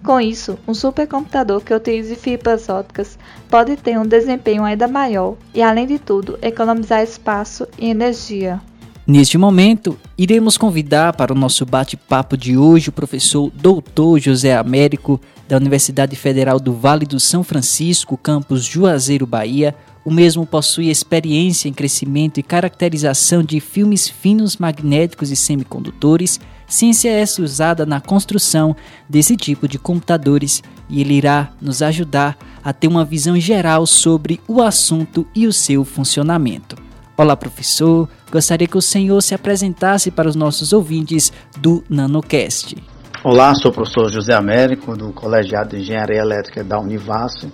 Com 0.03 0.21
isso, 0.21 0.59
um 0.67 0.73
supercomputador 0.73 1.61
que 1.61 1.73
utilize 1.73 2.15
fibras 2.15 2.69
ópticas 2.69 3.17
pode 3.49 3.75
ter 3.75 3.97
um 3.97 4.05
desempenho 4.05 4.63
ainda 4.63 4.87
maior 4.87 5.35
e, 5.53 5.63
além 5.63 5.87
de 5.87 5.97
tudo, 5.97 6.37
economizar 6.43 7.01
espaço 7.01 7.67
e 7.79 7.89
energia. 7.89 8.61
Neste 9.07 9.37
momento, 9.37 9.99
iremos 10.17 10.57
convidar 10.57 11.13
para 11.13 11.31
o 11.33 11.37
nosso 11.37 11.65
bate-papo 11.65 12.35
de 12.35 12.57
hoje 12.57 12.89
o 12.89 12.91
professor 12.91 13.51
Dr. 13.51 14.19
José 14.19 14.55
Américo, 14.55 15.19
da 15.47 15.57
Universidade 15.57 16.15
Federal 16.15 16.59
do 16.59 16.73
Vale 16.73 17.05
do 17.05 17.19
São 17.19 17.43
Francisco, 17.43 18.17
campus 18.17 18.63
Juazeiro, 18.63 19.27
Bahia, 19.27 19.75
o 20.05 20.11
mesmo 20.11 20.45
possui 20.45 20.89
experiência 20.89 21.67
em 21.67 21.73
crescimento 21.73 22.39
e 22.39 22.43
caracterização 22.43 23.41
de 23.41 23.59
filmes 23.59 24.07
finos 24.07 24.55
magnéticos 24.57 25.31
e 25.31 25.35
semicondutores, 25.35 26.39
ciência 26.67 27.09
essa 27.09 27.41
usada 27.41 27.87
na 27.87 27.99
construção 27.99 28.75
desse 29.09 29.35
tipo 29.35 29.67
de 29.67 29.79
computadores 29.79 30.61
e 30.87 31.01
ele 31.01 31.15
irá 31.15 31.49
nos 31.59 31.81
ajudar 31.81 32.37
a 32.63 32.71
ter 32.71 32.87
uma 32.87 33.03
visão 33.03 33.39
geral 33.39 33.87
sobre 33.87 34.39
o 34.47 34.61
assunto 34.61 35.27
e 35.33 35.47
o 35.47 35.53
seu 35.53 35.83
funcionamento. 35.83 36.75
Olá, 37.17 37.35
professor. 37.35 38.07
Gostaria 38.31 38.67
que 38.67 38.77
o 38.77 38.81
senhor 38.81 39.21
se 39.21 39.33
apresentasse 39.33 40.11
para 40.11 40.29
os 40.29 40.35
nossos 40.35 40.71
ouvintes 40.71 41.33
do 41.57 41.83
NanoCast. 41.89 42.75
Olá, 43.23 43.55
sou 43.55 43.71
o 43.71 43.73
professor 43.73 44.11
José 44.11 44.35
Américo, 44.35 44.95
do 44.95 45.11
Colegiado 45.13 45.69
de 45.69 45.81
Engenharia 45.81 46.19
Elétrica 46.19 46.63
da 46.63 46.79
Univasso, 46.79 47.51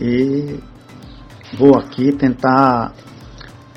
e 0.00 0.58
vou 1.56 1.74
aqui 1.78 2.12
tentar 2.12 2.92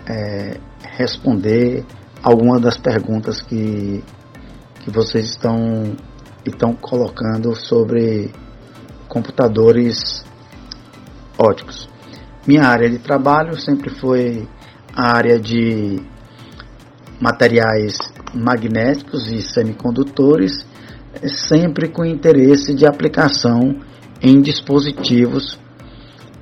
é, 0.05 0.59
responder 0.97 1.85
algumas 2.21 2.61
das 2.61 2.77
perguntas 2.77 3.41
que, 3.41 4.03
que 4.81 4.91
vocês 4.91 5.29
estão, 5.29 5.95
estão 6.45 6.73
colocando 6.73 7.55
sobre 7.55 8.31
computadores 9.07 10.25
óticos. 11.37 11.87
Minha 12.45 12.65
área 12.65 12.89
de 12.89 12.99
trabalho 12.99 13.57
sempre 13.57 13.89
foi 13.89 14.45
a 14.93 15.15
área 15.15 15.39
de 15.39 16.01
materiais 17.19 17.97
magnéticos 18.33 19.31
e 19.31 19.41
semicondutores, 19.41 20.65
sempre 21.25 21.87
com 21.87 22.03
interesse 22.03 22.73
de 22.73 22.85
aplicação 22.85 23.79
em 24.21 24.41
dispositivos 24.41 25.57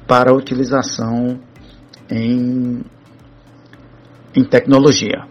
para 0.07 0.33
utilização 0.33 1.37
em, 2.09 2.81
em 4.33 4.43
tecnologia. 4.45 5.27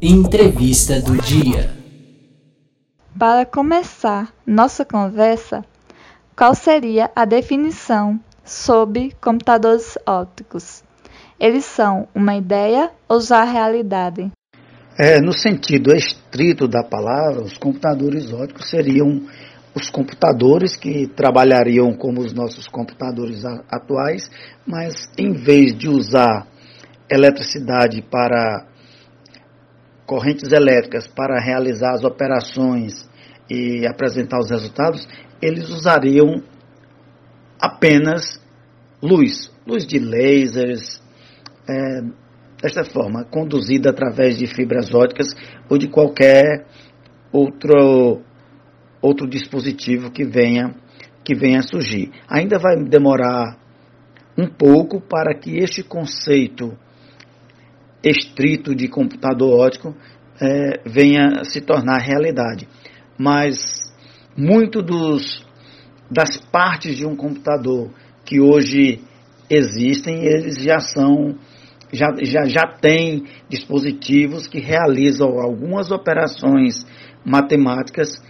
Entrevista 0.00 1.00
do 1.00 1.16
dia. 1.18 1.70
Para 3.18 3.44
começar 3.44 4.32
nossa 4.46 4.84
conversa, 4.84 5.62
qual 6.36 6.54
seria 6.54 7.10
a 7.14 7.24
definição 7.24 8.18
sobre 8.42 9.12
computadores 9.20 9.96
ópticos? 10.06 10.82
Eles 11.38 11.64
são 11.64 12.08
uma 12.14 12.34
ideia 12.34 12.90
ou 13.08 13.20
já 13.20 13.44
realidade? 13.44 14.30
É, 14.98 15.20
no 15.20 15.32
sentido 15.32 15.92
estrito 15.94 16.68
da 16.68 16.82
palavra, 16.82 17.42
os 17.42 17.58
computadores 17.58 18.32
ópticos 18.32 18.70
seriam 18.70 19.22
os 19.74 19.90
computadores 19.90 20.76
que 20.76 21.08
trabalhariam 21.08 21.92
como 21.94 22.20
os 22.20 22.32
nossos 22.32 22.68
computadores 22.68 23.44
atuais, 23.68 24.30
mas 24.66 25.10
em 25.18 25.32
vez 25.32 25.76
de 25.76 25.88
usar 25.88 26.46
eletricidade 27.10 28.00
para 28.02 28.66
correntes 30.06 30.52
elétricas 30.52 31.08
para 31.08 31.40
realizar 31.40 31.92
as 31.92 32.04
operações 32.04 33.08
e 33.50 33.86
apresentar 33.86 34.38
os 34.38 34.50
resultados, 34.50 35.06
eles 35.42 35.68
usariam 35.70 36.42
apenas 37.60 38.40
luz, 39.02 39.50
luz 39.66 39.86
de 39.86 39.98
lasers, 39.98 41.02
é, 41.68 42.00
desta 42.62 42.84
forma, 42.84 43.24
conduzida 43.24 43.90
através 43.90 44.38
de 44.38 44.46
fibras 44.46 44.94
óticas 44.94 45.28
ou 45.68 45.76
de 45.76 45.88
qualquer 45.88 46.66
outro 47.32 48.22
outro 49.04 49.28
dispositivo 49.28 50.10
que 50.10 50.24
venha 50.24 50.74
que 51.22 51.34
venha 51.34 51.62
surgir. 51.62 52.10
Ainda 52.28 52.58
vai 52.58 52.76
demorar 52.84 53.58
um 54.36 54.46
pouco 54.46 55.00
para 55.00 55.34
que 55.34 55.56
este 55.56 55.82
conceito 55.82 56.76
estrito 58.02 58.74
de 58.74 58.88
computador 58.88 59.66
óptico 59.66 59.94
é, 60.38 60.82
venha 60.84 61.44
se 61.44 61.62
tornar 61.62 61.98
realidade. 61.98 62.68
Mas 63.18 63.56
muito 64.36 64.82
dos, 64.82 65.46
das 66.10 66.36
partes 66.52 66.96
de 66.96 67.06
um 67.06 67.16
computador 67.16 67.90
que 68.24 68.38
hoje 68.38 69.00
existem, 69.48 70.26
eles 70.26 70.62
já 70.62 70.78
são 70.78 71.36
já, 71.92 72.08
já, 72.22 72.44
já 72.44 72.66
tem 72.66 73.24
dispositivos 73.48 74.48
que 74.48 74.58
realizam 74.58 75.38
algumas 75.38 75.92
operações 75.92 76.84
matemáticas 77.24 78.20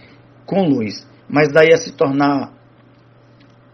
com 0.45 0.67
luz. 0.67 1.05
Mas 1.29 1.51
daí 1.51 1.73
a 1.73 1.77
se 1.77 1.91
tornar 1.93 2.53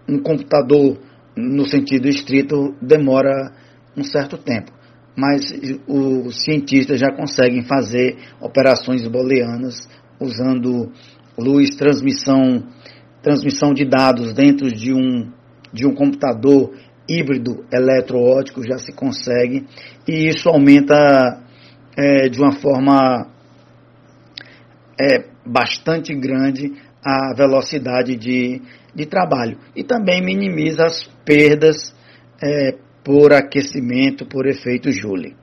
um 0.08 0.20
computador 0.20 0.98
no 1.36 1.66
sentido 1.66 2.08
estrito 2.08 2.76
demora 2.82 3.54
um 3.96 4.04
certo 4.04 4.38
tempo. 4.38 4.72
Mas 5.16 5.54
os 5.88 6.44
cientistas 6.44 7.00
já 7.00 7.12
conseguem 7.12 7.64
fazer 7.64 8.18
operações 8.40 9.06
booleanas 9.08 9.88
usando 10.20 10.92
luz, 11.38 11.76
transmissão, 11.76 12.64
transmissão 13.22 13.74
de 13.74 13.86
dados 13.86 14.34
dentro 14.34 14.72
de 14.72 14.94
um, 14.94 15.32
de 15.74 15.86
um 15.86 15.94
computador 15.94 16.74
híbrido 17.10 17.66
eletroótico 17.72 18.64
já 18.64 18.78
se 18.78 18.94
consegue 18.94 19.66
e 20.08 20.30
isso 20.30 20.48
aumenta 20.48 21.42
é, 21.98 22.30
de 22.30 22.40
uma 22.40 22.54
forma 22.54 23.28
é, 25.00 25.31
bastante 25.46 26.14
grande 26.14 26.74
a 27.04 27.34
velocidade 27.36 28.16
de, 28.16 28.62
de 28.94 29.06
trabalho 29.06 29.58
e 29.76 29.84
também 29.84 30.24
minimiza 30.24 30.86
as 30.86 31.10
perdas 31.26 31.94
é, 32.42 32.78
por 33.04 33.34
aquecimento 33.34 34.26
por 34.26 34.46
efeito 34.48 34.92
Joule. 34.92 35.36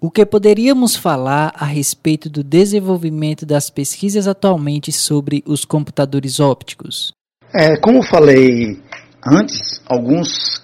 O 0.00 0.10
que 0.10 0.24
poderíamos 0.26 0.94
falar 0.94 1.52
a 1.54 1.64
respeito 1.64 2.28
do 2.28 2.44
desenvolvimento 2.44 3.46
das 3.46 3.70
pesquisas 3.70 4.28
atualmente 4.28 4.92
sobre 4.92 5.42
os 5.46 5.64
computadores 5.64 6.38
ópticos? 6.38 7.12
É, 7.54 7.76
como 7.78 8.02
falei 8.02 8.78
antes, 9.26 9.82
alguns 9.86 10.62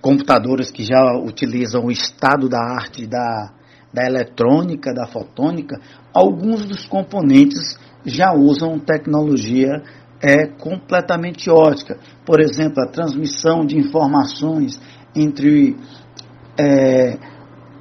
computadores 0.00 0.70
que 0.70 0.84
já 0.84 1.16
utilizam 1.18 1.86
o 1.86 1.90
estado 1.90 2.48
da 2.48 2.60
arte 2.60 3.06
da, 3.06 3.52
da 3.92 4.04
eletrônica, 4.04 4.92
da 4.92 5.06
fotônica, 5.06 5.80
alguns 6.12 6.66
dos 6.66 6.86
componentes 6.86 7.78
já 8.04 8.32
usam 8.32 8.78
tecnologia 8.78 9.82
é 10.20 10.46
completamente 10.46 11.50
ótica. 11.50 11.98
Por 12.24 12.40
exemplo, 12.40 12.82
a 12.82 12.88
transmissão 12.88 13.64
de 13.64 13.76
informações 13.76 14.80
entre 15.14 15.76
é, 16.58 17.18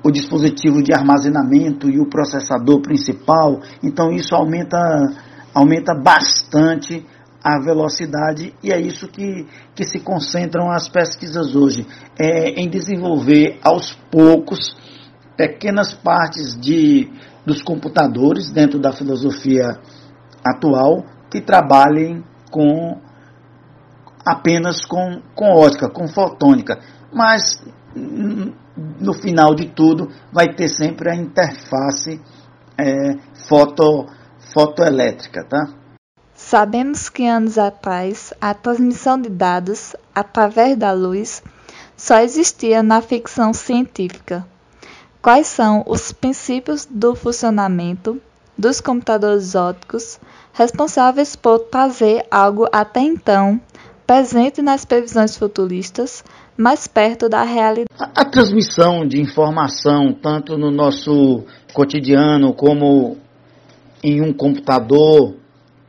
o 0.03 0.11
dispositivo 0.11 0.83
de 0.83 0.93
armazenamento 0.93 1.89
e 1.89 1.99
o 1.99 2.07
processador 2.07 2.81
principal. 2.81 3.59
Então 3.83 4.11
isso 4.11 4.35
aumenta, 4.35 4.77
aumenta 5.53 5.95
bastante 5.95 7.05
a 7.43 7.59
velocidade 7.59 8.53
e 8.63 8.71
é 8.71 8.79
isso 8.79 9.07
que, 9.07 9.45
que 9.75 9.83
se 9.83 9.99
concentram 9.99 10.71
as 10.71 10.89
pesquisas 10.89 11.55
hoje, 11.55 11.85
é, 12.19 12.59
em 12.59 12.69
desenvolver 12.69 13.59
aos 13.63 13.93
poucos 14.11 14.75
pequenas 15.35 15.93
partes 15.93 16.59
de, 16.59 17.11
dos 17.45 17.61
computadores 17.61 18.51
dentro 18.51 18.79
da 18.79 18.91
filosofia 18.91 19.79
atual 20.43 21.05
que 21.29 21.41
trabalhem 21.41 22.23
com 22.49 22.99
apenas 24.25 24.85
com, 24.85 25.21
com 25.35 25.51
ótica, 25.51 25.89
com 25.89 26.07
fotônica, 26.07 26.79
mas 27.13 27.63
no 28.99 29.13
final 29.13 29.53
de 29.53 29.67
tudo 29.67 30.09
vai 30.31 30.53
ter 30.53 30.67
sempre 30.67 31.09
a 31.09 31.15
interface 31.15 32.19
é, 32.77 33.15
foto, 33.47 34.07
fotoelétrica, 34.53 35.45
tá? 35.45 35.67
Sabemos 36.33 37.07
que 37.07 37.25
anos 37.25 37.57
atrás 37.57 38.33
a 38.41 38.53
transmissão 38.53 39.19
de 39.19 39.29
dados 39.29 39.95
através 40.13 40.77
da 40.77 40.91
luz 40.91 41.41
só 41.95 42.19
existia 42.19 42.83
na 42.83 43.01
ficção 43.01 43.53
científica. 43.53 44.45
Quais 45.25 45.47
são 45.47 45.83
os 45.87 46.11
princípios 46.11 46.85
do 46.85 47.15
funcionamento 47.15 48.21
dos 48.55 48.79
computadores 48.79 49.55
ópticos 49.55 50.19
responsáveis 50.53 51.35
por 51.35 51.61
trazer 51.61 52.23
algo 52.29 52.67
até 52.71 52.99
então 52.99 53.59
presente 54.05 54.61
nas 54.61 54.85
previsões 54.85 55.35
futuristas 55.35 56.23
mais 56.55 56.85
perto 56.85 57.27
da 57.27 57.41
realidade. 57.41 57.89
A, 57.97 58.21
a, 58.21 58.25
transmissão 58.25 59.03
de 59.03 59.19
informação, 59.19 60.13
tanto 60.13 60.59
no 60.59 60.69
nosso 60.69 61.43
cotidiano 61.73 62.53
como 62.53 63.17
em 64.03 64.21
um 64.21 64.31
computador, 64.31 65.37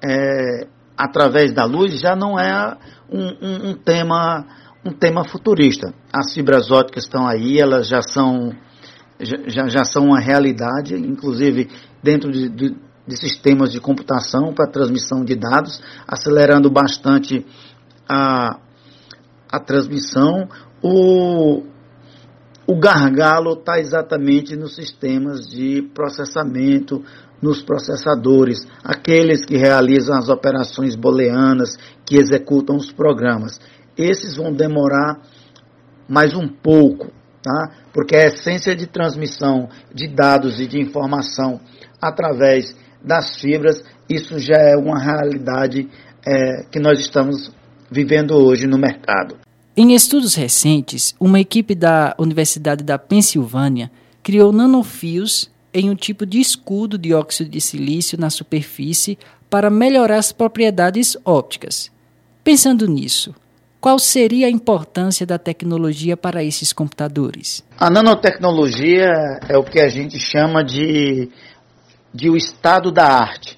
é, 0.02 0.66
através 0.96 1.52
da 1.52 1.66
luz, 1.66 2.00
já 2.00 2.16
não 2.16 2.40
é 2.40 2.74
um, 3.12 3.26
um, 3.42 3.70
um, 3.70 3.74
tema 3.74 4.46
um 4.82 4.92
tema 4.92 5.28
futurista. 5.28 5.92
As 6.10 6.32
fibras 6.32 6.70
ópticas 6.70 7.04
estão 7.04 7.28
aí, 7.28 7.58
elas 7.58 7.86
já 7.86 8.00
são 8.00 8.56
já, 9.20 9.68
já 9.68 9.84
são 9.84 10.06
uma 10.06 10.20
realidade, 10.20 10.94
inclusive 10.94 11.68
dentro 12.02 12.30
de, 12.30 12.48
de, 12.48 12.76
de 13.06 13.16
sistemas 13.16 13.72
de 13.72 13.80
computação 13.80 14.52
para 14.52 14.70
transmissão 14.70 15.24
de 15.24 15.34
dados, 15.34 15.82
acelerando 16.06 16.70
bastante 16.70 17.44
a, 18.08 18.58
a 19.50 19.60
transmissão. 19.60 20.48
O, 20.82 21.62
o 22.66 22.78
gargalo 22.78 23.54
está 23.54 23.78
exatamente 23.78 24.56
nos 24.56 24.74
sistemas 24.74 25.46
de 25.48 25.82
processamento, 25.94 27.02
nos 27.40 27.62
processadores, 27.62 28.66
aqueles 28.82 29.44
que 29.44 29.56
realizam 29.56 30.16
as 30.16 30.28
operações 30.28 30.96
booleanas, 30.96 31.76
que 32.04 32.16
executam 32.16 32.76
os 32.76 32.90
programas. 32.90 33.60
Esses 33.96 34.36
vão 34.36 34.52
demorar 34.52 35.20
mais 36.08 36.34
um 36.34 36.48
pouco, 36.48 37.12
tá? 37.46 37.70
porque 37.92 38.16
a 38.16 38.26
essência 38.26 38.74
de 38.74 38.88
transmissão 38.88 39.68
de 39.94 40.08
dados 40.08 40.58
e 40.58 40.66
de 40.66 40.80
informação 40.80 41.60
através 42.02 42.74
das 43.02 43.40
fibras, 43.40 43.80
isso 44.08 44.36
já 44.40 44.56
é 44.56 44.76
uma 44.76 44.98
realidade 44.98 45.88
é, 46.26 46.64
que 46.72 46.80
nós 46.80 46.98
estamos 46.98 47.52
vivendo 47.88 48.32
hoje 48.32 48.66
no 48.66 48.76
mercado. 48.76 49.36
Em 49.76 49.94
estudos 49.94 50.34
recentes, 50.34 51.14
uma 51.20 51.38
equipe 51.38 51.74
da 51.74 52.16
Universidade 52.18 52.82
da 52.82 52.98
Pensilvânia 52.98 53.92
criou 54.24 54.50
nanofios 54.50 55.48
em 55.72 55.88
um 55.88 55.94
tipo 55.94 56.26
de 56.26 56.40
escudo 56.40 56.98
de 56.98 57.14
óxido 57.14 57.50
de 57.50 57.60
silício 57.60 58.18
na 58.18 58.30
superfície 58.30 59.16
para 59.48 59.70
melhorar 59.70 60.18
as 60.18 60.32
propriedades 60.32 61.16
ópticas. 61.24 61.92
Pensando 62.42 62.88
nisso, 62.88 63.34
qual 63.86 64.00
seria 64.00 64.48
a 64.48 64.50
importância 64.50 65.24
da 65.24 65.38
tecnologia 65.38 66.16
para 66.16 66.42
esses 66.42 66.72
computadores? 66.72 67.62
A 67.78 67.88
nanotecnologia 67.88 69.06
é 69.48 69.56
o 69.56 69.62
que 69.62 69.78
a 69.78 69.86
gente 69.86 70.18
chama 70.18 70.64
de, 70.64 71.30
de 72.12 72.28
o 72.28 72.36
estado 72.36 72.90
da 72.90 73.06
arte. 73.06 73.56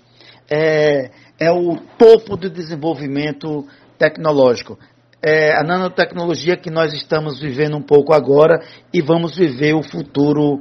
É, 0.51 1.11
é 1.41 1.51
o 1.51 1.79
topo 1.97 2.37
do 2.37 2.51
desenvolvimento 2.51 3.67
tecnológico. 3.99 4.79
É 5.23 5.59
a 5.59 5.65
nanotecnologia 5.65 6.59
que 6.59 6.69
nós 6.69 6.93
estamos 6.93 7.41
vivendo 7.41 7.79
um 7.79 7.83
pouco 7.83 8.13
agora 8.13 8.63
e 8.93 9.01
vamos 9.01 9.35
viver 9.35 9.73
o 9.73 9.83
futuro 9.83 10.61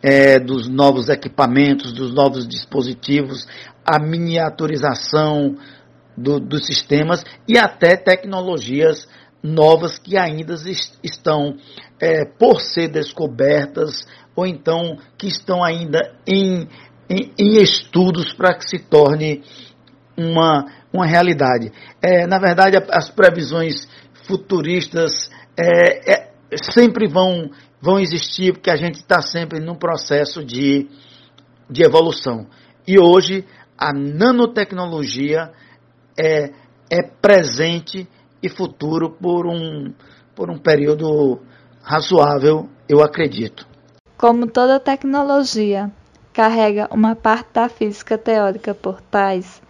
é, 0.00 0.38
dos 0.38 0.68
novos 0.68 1.08
equipamentos, 1.08 1.92
dos 1.92 2.14
novos 2.14 2.46
dispositivos, 2.46 3.48
a 3.84 3.98
miniaturização 3.98 5.56
do, 6.22 6.40
dos 6.40 6.66
sistemas 6.66 7.24
e 7.46 7.56
até 7.58 7.96
tecnologias 7.96 9.06
novas 9.42 9.98
que 9.98 10.16
ainda 10.16 10.54
estão 11.02 11.56
é, 12.00 12.24
por 12.24 12.60
ser 12.60 12.88
descobertas 12.88 14.04
ou 14.34 14.46
então 14.46 14.96
que 15.16 15.26
estão 15.26 15.62
ainda 15.64 16.14
em, 16.26 16.68
em, 17.08 17.32
em 17.38 17.62
estudos 17.62 18.32
para 18.32 18.54
que 18.54 18.68
se 18.68 18.78
torne 18.78 19.42
uma, 20.16 20.66
uma 20.92 21.06
realidade. 21.06 21.72
É, 22.02 22.26
na 22.26 22.38
verdade, 22.38 22.76
as 22.90 23.08
previsões 23.10 23.88
futuristas 24.26 25.30
é, 25.56 26.12
é, 26.12 26.32
sempre 26.72 27.08
vão, 27.08 27.50
vão 27.80 27.98
existir, 27.98 28.52
porque 28.52 28.70
a 28.70 28.76
gente 28.76 28.96
está 28.96 29.22
sempre 29.22 29.60
num 29.60 29.76
processo 29.76 30.44
de, 30.44 30.88
de 31.70 31.82
evolução. 31.84 32.46
E 32.86 32.98
hoje, 32.98 33.44
a 33.76 33.92
nanotecnologia 33.92 35.52
é, 36.18 36.50
é 36.90 37.02
presente 37.02 38.08
e 38.42 38.48
futuro 38.48 39.10
por 39.10 39.46
um, 39.46 39.92
por 40.34 40.50
um 40.50 40.58
período 40.58 41.40
razoável, 41.82 42.68
eu 42.88 43.02
acredito. 43.02 43.66
Como 44.16 44.46
toda 44.46 44.80
tecnologia 44.80 45.90
carrega 46.32 46.88
uma 46.90 47.14
parte 47.14 47.48
da 47.54 47.68
física 47.68 48.18
teórica 48.18 48.74
por 48.74 49.00
trás, 49.00 49.60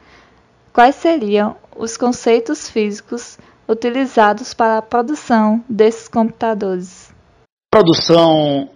Quais 0.78 0.94
seriam 0.94 1.56
os 1.76 1.96
conceitos 1.96 2.70
físicos 2.70 3.36
utilizados 3.66 4.54
para 4.54 4.78
a 4.78 4.82
produção 4.82 5.60
desses 5.68 6.06
computadores. 6.06 7.10
A 7.72 7.78
produção 7.78 8.70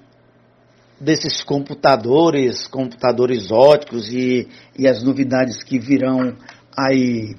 desses 1.00 1.44
computadores, 1.44 2.66
computadores 2.66 3.52
óticos 3.52 4.12
e, 4.12 4.48
e 4.76 4.88
as 4.88 5.04
novidades 5.04 5.62
que 5.62 5.78
virão 5.78 6.36
aí 6.76 7.36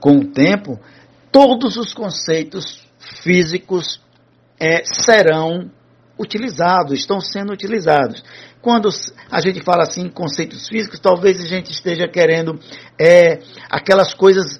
com 0.00 0.18
o 0.18 0.32
tempo, 0.32 0.78
todos 1.30 1.76
os 1.76 1.92
conceitos 1.92 2.86
físicos 3.22 4.00
é, 4.60 4.82
serão 4.84 5.70
utilizados, 6.18 6.98
estão 6.98 7.20
sendo 7.20 7.52
utilizados. 7.52 8.24
Quando 8.60 8.88
a 9.30 9.40
gente 9.40 9.62
fala 9.62 9.82
assim 9.84 10.08
conceitos 10.08 10.68
físicos, 10.68 10.98
talvez 10.98 11.40
a 11.40 11.46
gente 11.46 11.70
esteja 11.70 12.08
querendo 12.08 12.58
é, 13.00 13.40
aquelas 13.70 14.12
coisas 14.12 14.58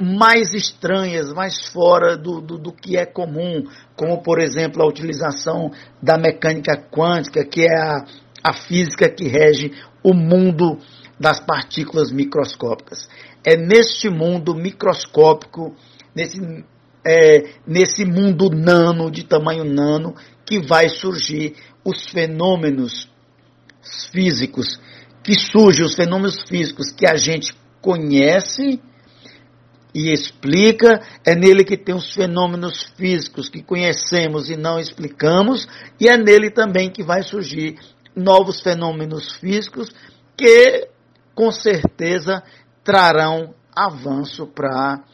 mais 0.00 0.54
estranhas, 0.54 1.32
mais 1.32 1.68
fora 1.68 2.16
do, 2.16 2.40
do, 2.40 2.58
do, 2.58 2.72
que 2.72 2.96
é 2.96 3.04
comum, 3.04 3.64
como 3.96 4.22
por 4.22 4.40
exemplo 4.40 4.82
a 4.82 4.86
utilização 4.86 5.72
da 6.00 6.16
mecânica 6.16 6.76
quântica, 6.76 7.44
que 7.44 7.62
é 7.62 7.76
a, 7.76 8.04
a 8.44 8.52
física 8.52 9.08
que 9.08 9.26
rege 9.26 9.72
o 10.02 10.14
mundo 10.14 10.78
das 11.18 11.40
partículas 11.40 12.12
microscópicas. 12.12 13.08
É 13.44 13.56
neste 13.56 14.08
mundo 14.08 14.54
microscópico, 14.54 15.74
nesse, 16.14 16.38
é, 17.06 17.54
nesse 17.66 18.04
mundo 18.04 18.50
nano, 18.50 19.10
de 19.10 19.24
tamanho 19.24 19.64
nano, 19.64 20.14
que 20.44 20.58
vai 20.58 20.88
surgir 20.88 21.54
os 21.84 22.06
fenômenos 22.10 23.08
físicos, 24.12 24.80
que 25.22 25.34
surgem 25.34 25.84
os 25.84 25.94
fenômenos 25.94 26.42
físicos 26.48 26.92
que 26.92 27.06
a 27.06 27.16
gente 27.16 27.54
conhece 27.80 28.80
e 29.94 30.12
explica, 30.12 31.00
é 31.24 31.34
nele 31.34 31.64
que 31.64 31.76
tem 31.76 31.94
os 31.94 32.12
fenômenos 32.12 32.84
físicos 32.96 33.48
que 33.48 33.62
conhecemos 33.62 34.50
e 34.50 34.56
não 34.56 34.78
explicamos, 34.78 35.66
e 35.98 36.08
é 36.08 36.16
nele 36.16 36.50
também 36.50 36.90
que 36.90 37.02
vai 37.02 37.22
surgir 37.22 37.76
novos 38.14 38.60
fenômenos 38.60 39.32
físicos 39.32 39.90
que, 40.36 40.88
com 41.38 41.52
certeza, 41.52 42.42
trarão 42.82 43.54
avanço 43.72 44.44
para 44.44 45.04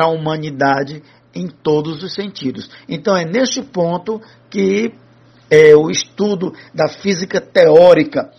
a 0.00 0.08
humanidade 0.08 1.00
em 1.32 1.46
todos 1.46 2.02
os 2.02 2.12
sentidos. 2.12 2.68
Então, 2.88 3.16
é 3.16 3.24
neste 3.24 3.62
ponto 3.62 4.20
que 4.50 4.92
é, 5.48 5.76
o 5.76 5.92
estudo 5.92 6.52
da 6.74 6.88
física 6.88 7.40
teórica 7.40 8.32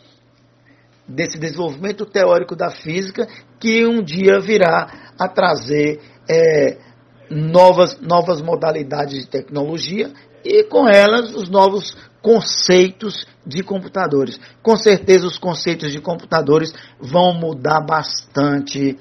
desse 1.08 1.40
desenvolvimento 1.40 2.06
teórico 2.06 2.54
da 2.54 2.70
física 2.70 3.26
que 3.62 3.86
um 3.86 4.04
dia 4.04 4.42
virá 4.42 5.14
a 5.18 5.30
trazer 5.30 6.02
é, 6.30 6.78
novas, 7.30 7.98
novas 8.02 8.42
modalidades 8.42 9.24
de 9.24 9.30
tecnologia 9.30 10.12
e 10.46 10.64
com 10.66 10.88
elas 10.88 11.34
os 11.34 11.50
novos 11.50 11.98
conceitos 12.22 13.26
de 13.46 13.64
computadores. 13.64 14.40
Com 14.62 14.76
certeza 14.78 15.26
os 15.26 15.38
conceitos 15.38 15.92
de 15.92 16.00
computadores 16.00 16.74
vão 17.00 17.34
mudar 17.34 17.82
bastante 17.82 18.98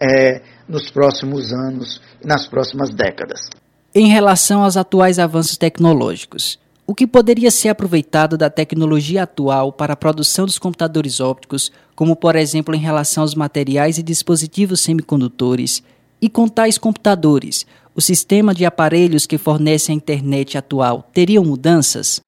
é, 0.00 0.40
nos 0.68 0.90
próximos 0.90 1.52
anos 1.52 2.00
e 2.22 2.26
nas 2.26 2.46
próximas 2.46 2.90
décadas. 2.90 3.48
Em 3.94 4.08
relação 4.08 4.62
aos 4.62 4.76
atuais 4.76 5.18
avanços 5.18 5.56
tecnológicos, 5.56 6.58
o 6.86 6.94
que 6.94 7.06
poderia 7.06 7.50
ser 7.50 7.68
aproveitado 7.68 8.36
da 8.36 8.50
tecnologia 8.50 9.22
atual 9.22 9.72
para 9.72 9.94
a 9.94 9.96
produção 9.96 10.44
dos 10.44 10.58
computadores 10.58 11.20
ópticos, 11.20 11.72
como 11.94 12.14
por 12.14 12.36
exemplo 12.36 12.74
em 12.74 12.78
relação 12.78 13.22
aos 13.22 13.34
materiais 13.34 13.98
e 13.98 14.02
dispositivos 14.02 14.80
semicondutores, 14.80 15.82
e 16.20 16.28
com 16.28 16.48
tais 16.48 16.76
computadores, 16.76 17.66
o 17.94 18.00
sistema 18.00 18.54
de 18.54 18.64
aparelhos 18.64 19.26
que 19.26 19.38
fornecem 19.38 19.94
a 19.94 19.96
internet 19.96 20.58
atual 20.58 21.02
teriam 21.12 21.44
mudanças? 21.44 22.20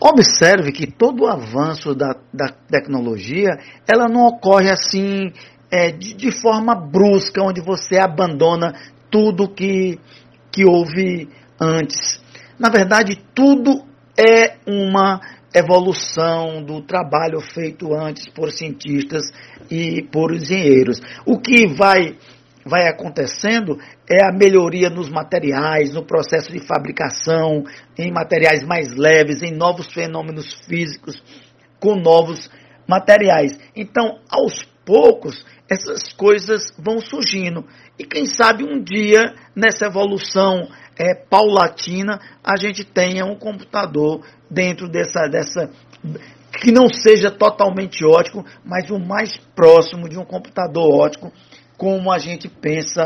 Observe 0.00 0.72
que 0.72 0.90
todo 0.90 1.22
o 1.22 1.28
avanço 1.28 1.94
da, 1.94 2.16
da 2.32 2.48
tecnologia, 2.68 3.50
ela 3.86 4.08
não 4.08 4.26
ocorre 4.26 4.70
assim 4.70 5.32
é, 5.70 5.92
de, 5.92 6.14
de, 6.14 6.32
forma 6.32 6.74
brusca, 6.74 7.42
onde 7.42 7.60
você 7.60 7.98
abandona 7.98 8.74
tudo 9.10 9.48
que, 9.48 10.00
que 10.50 10.64
houve 10.64 11.28
antes. 11.60 12.20
Na 12.58 12.68
verdade, 12.68 13.16
tudo 13.34 13.84
é 14.18 14.56
uma 14.66 15.20
evolução 15.54 16.62
do 16.62 16.80
trabalho 16.80 17.40
feito 17.40 17.94
antes 17.94 18.28
por 18.28 18.50
cientistas 18.50 19.22
e 19.70 20.02
por 20.10 20.34
engenheiros. 20.34 21.00
O 21.24 21.38
que 21.38 21.66
vai, 21.66 22.16
vai 22.64 22.88
acontecendo 22.88 23.78
é 24.08 24.24
a 24.24 24.32
melhoria 24.32 24.88
nos 24.88 25.08
materiais, 25.08 25.92
no 25.92 26.04
processo 26.04 26.52
de 26.52 26.60
fabricação, 26.66 27.64
em 27.98 28.12
materiais 28.12 28.62
mais 28.64 28.92
leves, 28.94 29.42
em 29.42 29.52
novos 29.52 29.92
fenômenos 29.92 30.52
físicos, 30.66 31.22
com 31.80 31.96
novos 31.96 32.50
materiais. 32.86 33.58
Então, 33.74 34.18
aos 34.30 34.64
poucos, 34.84 35.44
essas 35.68 36.12
coisas 36.12 36.72
vão 36.78 37.00
surgindo. 37.00 37.64
E 37.98 38.04
quem 38.04 38.26
sabe 38.26 38.64
um 38.64 38.82
dia, 38.82 39.34
nessa 39.54 39.86
evolução 39.86 40.68
é, 40.98 41.14
paulatina, 41.14 42.20
a 42.44 42.56
gente 42.56 42.84
tenha 42.84 43.24
um 43.24 43.36
computador 43.36 44.24
dentro 44.50 44.88
dessa, 44.88 45.26
dessa. 45.28 45.70
que 46.60 46.70
não 46.70 46.88
seja 46.88 47.30
totalmente 47.30 48.04
ótico, 48.04 48.44
mas 48.64 48.90
o 48.90 48.98
mais 48.98 49.36
próximo 49.54 50.08
de 50.08 50.18
um 50.18 50.24
computador 50.24 50.92
ótico, 50.92 51.32
como 51.82 52.12
a 52.12 52.18
gente 52.18 52.48
pensa 52.48 53.02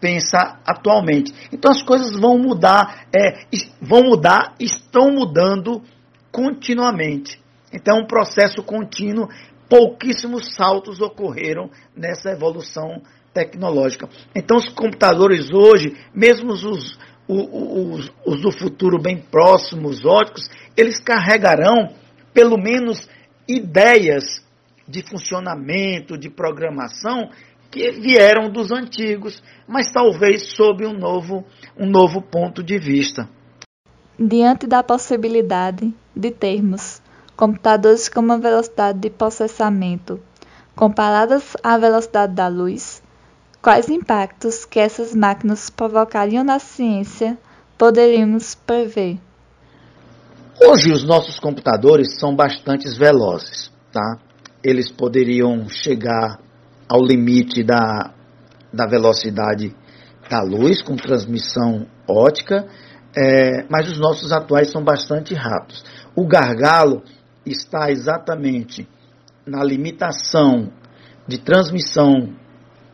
pensa 0.00 0.60
atualmente. 0.64 1.32
Então 1.52 1.70
as 1.70 1.82
coisas 1.82 2.12
vão 2.12 2.38
mudar, 2.38 3.06
é, 3.12 3.44
vão 3.80 4.04
mudar, 4.04 4.54
estão 4.60 5.10
mudando 5.10 5.82
continuamente. 6.30 7.40
Então 7.72 7.98
é 7.98 8.00
um 8.00 8.06
processo 8.06 8.62
contínuo. 8.62 9.28
Pouquíssimos 9.68 10.54
saltos 10.54 11.00
ocorreram 11.00 11.70
nessa 11.96 12.30
evolução 12.30 13.02
tecnológica. 13.34 14.08
Então, 14.34 14.58
os 14.58 14.68
computadores 14.68 15.50
hoje, 15.52 15.96
mesmo 16.14 16.52
os, 16.52 16.98
os, 17.26 18.12
os, 18.26 18.42
do 18.42 18.52
futuro 18.52 19.00
bem 19.00 19.16
próximos, 19.16 20.04
óticos, 20.04 20.48
eles 20.76 21.00
carregarão 21.00 21.94
pelo 22.34 22.58
menos 22.58 23.08
ideias 23.48 24.44
de 24.86 25.02
funcionamento, 25.02 26.18
de 26.18 26.28
programação 26.28 27.30
que 27.72 27.90
vieram 27.90 28.52
dos 28.52 28.70
antigos, 28.70 29.42
mas 29.66 29.90
talvez 29.90 30.54
sob 30.54 30.86
um 30.86 30.92
novo, 30.92 31.44
um 31.76 31.86
novo 31.86 32.22
ponto 32.22 32.62
de 32.62 32.78
vista. 32.78 33.28
Diante 34.16 34.66
da 34.68 34.84
possibilidade 34.84 35.92
de 36.14 36.30
termos 36.30 37.02
computadores 37.34 38.08
com 38.08 38.20
uma 38.20 38.38
velocidade 38.38 39.00
de 39.00 39.10
processamento 39.10 40.20
comparadas 40.76 41.56
à 41.64 41.76
velocidade 41.76 42.34
da 42.34 42.46
luz, 42.46 43.02
Quais 43.62 43.88
impactos 43.88 44.64
que 44.64 44.80
essas 44.80 45.14
máquinas 45.14 45.70
provocariam 45.70 46.42
na 46.42 46.58
ciência 46.58 47.38
poderíamos 47.78 48.56
prever? 48.56 49.20
Hoje 50.60 50.90
os 50.90 51.04
nossos 51.04 51.38
computadores 51.38 52.18
são 52.18 52.34
bastante 52.34 52.88
velozes, 52.98 53.70
tá? 53.92 54.18
Eles 54.64 54.90
poderiam 54.90 55.68
chegar 55.68 56.40
ao 56.92 57.02
limite 57.02 57.64
da, 57.64 58.12
da 58.70 58.86
velocidade 58.86 59.74
da 60.28 60.42
luz 60.42 60.82
com 60.82 60.94
transmissão 60.94 61.86
ótica, 62.06 62.68
é, 63.16 63.64
mas 63.70 63.90
os 63.90 63.98
nossos 63.98 64.30
atuais 64.30 64.70
são 64.70 64.84
bastante 64.84 65.32
rápidos. 65.32 65.82
O 66.14 66.26
gargalo 66.26 67.02
está 67.46 67.90
exatamente 67.90 68.86
na 69.46 69.64
limitação 69.64 70.70
de 71.26 71.38
transmissão 71.38 72.34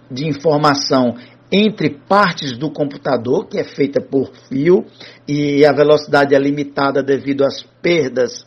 de 0.08 0.28
informação 0.28 1.16
entre 1.50 1.90
partes 1.90 2.56
do 2.56 2.70
computador, 2.70 3.48
que 3.48 3.58
é 3.58 3.64
feita 3.64 4.00
por 4.00 4.30
fio, 4.48 4.86
e 5.26 5.66
a 5.66 5.72
velocidade 5.72 6.36
é 6.36 6.38
limitada 6.38 7.02
devido 7.02 7.42
às 7.42 7.64
perdas 7.82 8.46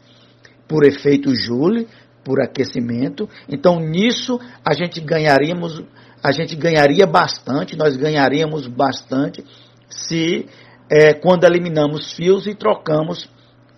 por 0.66 0.86
efeito 0.86 1.36
Joule, 1.36 1.90
por 2.24 2.42
aquecimento. 2.42 3.28
Então, 3.50 3.80
nisso 3.80 4.40
a 4.66 4.74
gente 4.74 5.02
ganharíamos, 5.02 5.84
a 6.24 6.32
gente 6.32 6.56
ganharia 6.56 7.06
bastante, 7.06 7.78
nós 7.78 7.96
ganharíamos 7.96 8.68
bastante 8.68 9.44
se 9.90 10.46
é, 10.90 11.14
quando 11.14 11.46
eliminamos 11.46 12.14
fios 12.14 12.48
e 12.48 12.56
trocamos 12.56 13.30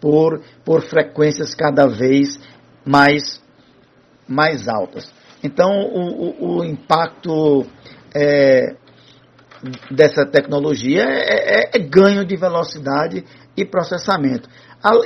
por, 0.01 0.41
por 0.65 0.81
frequências 0.81 1.53
cada 1.55 1.87
vez 1.87 2.39
mais, 2.85 3.41
mais 4.27 4.67
altas. 4.67 5.11
Então, 5.43 5.69
o, 5.69 6.57
o, 6.57 6.57
o 6.57 6.65
impacto 6.65 7.65
é, 8.15 8.75
dessa 9.91 10.25
tecnologia 10.25 11.03
é, 11.03 11.61
é, 11.61 11.69
é, 11.73 11.79
ganho 11.79 12.25
de 12.25 12.35
velocidade 12.35 13.23
e 13.55 13.65
processamento. 13.65 14.49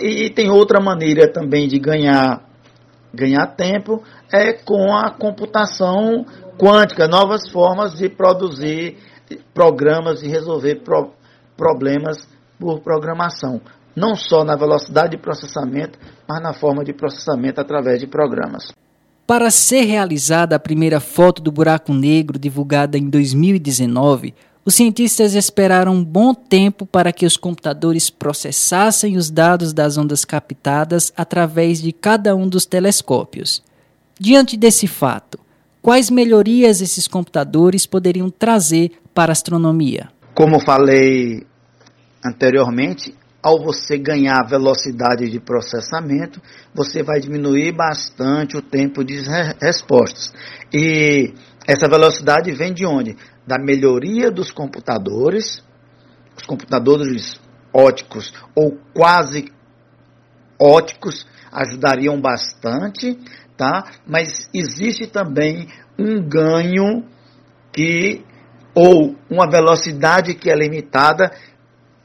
E, 0.02 0.26
e 0.26 0.30
tem 0.30 0.50
outra 0.50 0.82
maneira 0.82 1.32
também 1.32 1.67
de 1.67 1.78
ganhar 1.78 2.46
ganhar 3.13 3.47
tempo 3.55 4.03
é 4.31 4.53
com 4.53 4.93
a 4.93 5.11
computação 5.11 6.25
quântica, 6.57 7.07
novas 7.07 7.49
formas 7.49 7.93
de 7.93 8.09
produzir 8.09 8.97
programas 9.53 10.21
e 10.23 10.27
resolver 10.27 10.81
pro, 10.83 11.11
problemas 11.55 12.17
por 12.59 12.79
programação, 12.81 13.61
não 13.95 14.15
só 14.15 14.43
na 14.43 14.55
velocidade 14.55 15.11
de 15.11 15.17
processamento, 15.17 15.99
mas 16.27 16.41
na 16.41 16.53
forma 16.53 16.83
de 16.83 16.93
processamento 16.93 17.61
através 17.61 17.99
de 17.99 18.07
programas. 18.07 18.71
Para 19.27 19.51
ser 19.51 19.81
realizada 19.81 20.55
a 20.55 20.59
primeira 20.59 21.01
foto 21.01 21.41
do 21.41 21.51
buraco 21.51 21.93
negro 21.93 22.39
divulgada 22.39 22.97
em 22.97 23.09
2019, 23.09 24.33
os 24.67 24.75
cientistas 24.75 25.34
esperaram 25.34 25.93
um 25.93 26.03
bom 26.03 26.34
tempo 26.34 26.86
para 26.86 27.13
que 27.13 27.25
os 27.25 27.38
computadores 27.38 28.10
processassem 28.10 29.15
os 29.15 29.32
dados 29.32 29.71
das 29.71 29.97
ondas 29.97 30.25
captadas 30.25 31.13
através 31.15 31.82
de 31.82 31.93
cada 31.93 32.36
um 32.36 32.49
dos 32.49 32.65
telescópios. 32.65 33.63
Diante 34.19 34.58
desse 34.58 34.86
fato, 34.86 35.39
quais 35.82 36.10
melhorias 36.10 36.82
esses 36.82 37.08
computadores 37.08 37.86
poderiam 37.86 38.30
trazer 38.30 38.91
para 39.13 39.32
a 39.32 39.32
astronomia? 39.32 40.10
Como 40.36 40.60
falei 40.60 41.47
anteriormente, 42.21 43.15
ao 43.41 43.63
você 43.63 43.97
ganhar 43.97 44.43
velocidade 44.49 45.30
de 45.30 45.39
processamento, 45.39 46.41
você 46.75 47.01
vai 47.01 47.21
diminuir 47.21 47.71
bastante 47.71 48.58
o 48.58 48.62
tempo 48.62 49.01
de 49.01 49.21
respostas. 49.62 50.34
E 50.73 51.34
essa 51.65 51.88
velocidade 51.88 52.51
vem 52.51 52.73
de 52.73 52.86
onde? 52.86 53.15
Da 53.47 53.57
melhoria 53.57 54.29
dos 54.29 54.51
computadores, 54.51 55.63
os 56.36 56.43
computadores 56.45 57.39
óticos 57.73 58.33
ou 58.53 58.77
quase 58.93 59.45
óticos 60.60 61.25
ajudariam 61.51 62.19
bastante, 62.19 63.17
tá? 63.55 63.91
Mas 64.05 64.49
existe 64.53 65.07
também 65.07 65.67
um 65.97 66.21
ganho 66.21 67.05
que 67.71 68.25
ou 68.75 69.15
uma 69.29 69.49
velocidade 69.49 70.36
que 70.36 70.51
é 70.51 70.55
limitada 70.55 71.31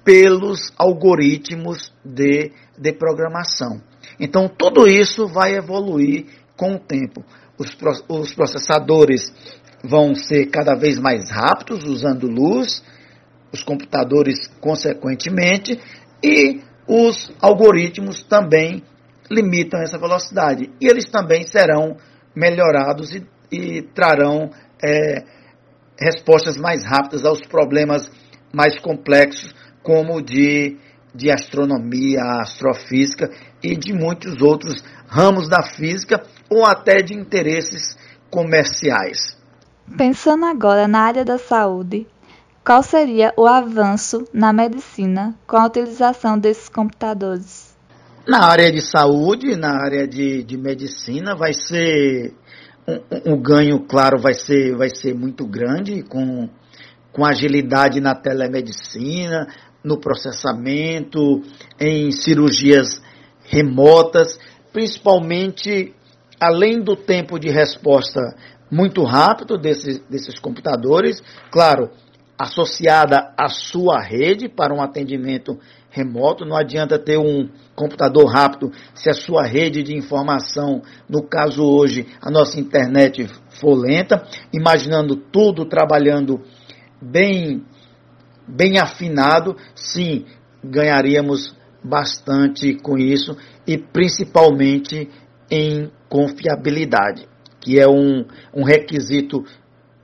pelos 0.04 0.72
algoritmos 0.78 1.92
de, 2.04 2.50
de 2.78 2.92
programação. 2.92 3.82
Então, 4.18 4.48
tudo 4.48 4.88
isso 4.88 5.28
vai 5.28 5.54
evoluir 5.54 6.26
com 6.56 6.74
o 6.74 6.78
tempo. 6.78 7.24
Os, 7.58 7.76
os 8.08 8.32
processadores 8.34 9.32
vão 9.82 10.14
ser 10.14 10.46
cada 10.46 10.74
vez 10.74 10.98
mais 10.98 11.30
rápidos, 11.30 11.84
usando 11.84 12.28
luz, 12.28 12.82
os 13.52 13.62
computadores, 13.62 14.48
consequentemente, 14.60 15.78
e 16.22 16.60
os 16.86 17.32
algoritmos 17.40 18.22
também 18.22 18.82
limitam 19.30 19.80
essa 19.80 19.98
velocidade. 19.98 20.70
E 20.80 20.86
eles 20.86 21.08
também 21.10 21.46
serão 21.46 21.96
melhorados 22.34 23.14
e, 23.14 23.26
e 23.50 23.82
trarão 23.94 24.50
é, 24.84 25.24
respostas 26.00 26.56
mais 26.56 26.84
rápidas 26.84 27.24
aos 27.24 27.40
problemas 27.40 28.10
mais 28.52 28.78
complexos 28.78 29.54
como 29.82 30.22
de, 30.22 30.76
de 31.14 31.30
astronomia, 31.30 32.20
astrofísica 32.40 33.30
e 33.62 33.76
de 33.76 33.92
muitos 33.92 34.40
outros 34.40 34.82
ramos 35.08 35.48
da 35.48 35.62
física 35.62 36.22
ou 36.50 36.64
até 36.64 37.02
de 37.02 37.14
interesses 37.14 37.96
comerciais. 38.30 39.41
Pensando 39.96 40.46
agora 40.46 40.88
na 40.88 41.00
área 41.00 41.24
da 41.24 41.38
saúde, 41.38 42.06
qual 42.64 42.82
seria 42.82 43.34
o 43.36 43.46
avanço 43.46 44.24
na 44.32 44.52
medicina 44.52 45.34
com 45.46 45.56
a 45.56 45.66
utilização 45.66 46.38
desses 46.38 46.68
computadores? 46.68 47.76
Na 48.26 48.44
área 48.44 48.70
de 48.70 48.80
saúde, 48.80 49.56
na 49.56 49.82
área 49.82 50.06
de, 50.06 50.44
de 50.44 50.56
medicina, 50.56 51.34
vai 51.34 51.52
ser 51.52 52.32
um, 52.86 53.32
um, 53.32 53.42
ganho, 53.42 53.80
claro, 53.80 54.20
vai 54.20 54.34
ser, 54.34 54.76
vai 54.76 54.88
ser 54.88 55.12
muito 55.12 55.44
grande 55.44 56.04
com, 56.04 56.48
com 57.12 57.24
agilidade 57.24 58.00
na 58.00 58.14
telemedicina, 58.14 59.48
no 59.82 59.98
processamento, 59.98 61.42
em 61.80 62.12
cirurgias 62.12 63.02
remotas, 63.42 64.38
principalmente 64.72 65.92
além 66.40 66.80
do 66.80 66.96
tempo 66.96 67.38
de 67.38 67.50
resposta 67.50 68.20
muito 68.72 69.04
rápido 69.04 69.58
desses, 69.58 69.98
desses 70.08 70.38
computadores, 70.38 71.22
claro, 71.50 71.90
associada 72.38 73.34
à 73.38 73.48
sua 73.48 74.00
rede 74.00 74.48
para 74.48 74.74
um 74.74 74.80
atendimento 74.80 75.58
remoto. 75.90 76.46
Não 76.46 76.56
adianta 76.56 76.98
ter 76.98 77.18
um 77.18 77.50
computador 77.76 78.26
rápido 78.32 78.72
se 78.94 79.10
a 79.10 79.14
sua 79.14 79.44
rede 79.44 79.82
de 79.82 79.94
informação, 79.94 80.80
no 81.06 81.22
caso 81.22 81.62
hoje, 81.62 82.06
a 82.20 82.30
nossa 82.30 82.58
internet 82.58 83.28
for 83.60 83.74
lenta, 83.74 84.26
imaginando 84.52 85.16
tudo 85.16 85.66
trabalhando 85.66 86.40
bem 87.00 87.62
bem 88.48 88.78
afinado, 88.78 89.56
sim, 89.74 90.24
ganharíamos 90.64 91.54
bastante 91.84 92.74
com 92.74 92.98
isso 92.98 93.36
e 93.66 93.78
principalmente 93.78 95.08
em 95.50 95.90
confiabilidade, 96.08 97.28
que 97.62 97.78
é 97.78 97.88
um, 97.88 98.24
um 98.52 98.64
requisito, 98.64 99.44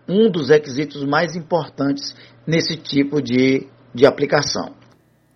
um 0.09 0.31
dos 0.31 0.49
requisitos 0.49 1.05
mais 1.05 1.37
importantes 1.37 2.15
nesse 2.47 2.77
tipo 2.77 3.21
de, 3.21 3.67
de 3.95 4.07
aplicação. 4.07 4.73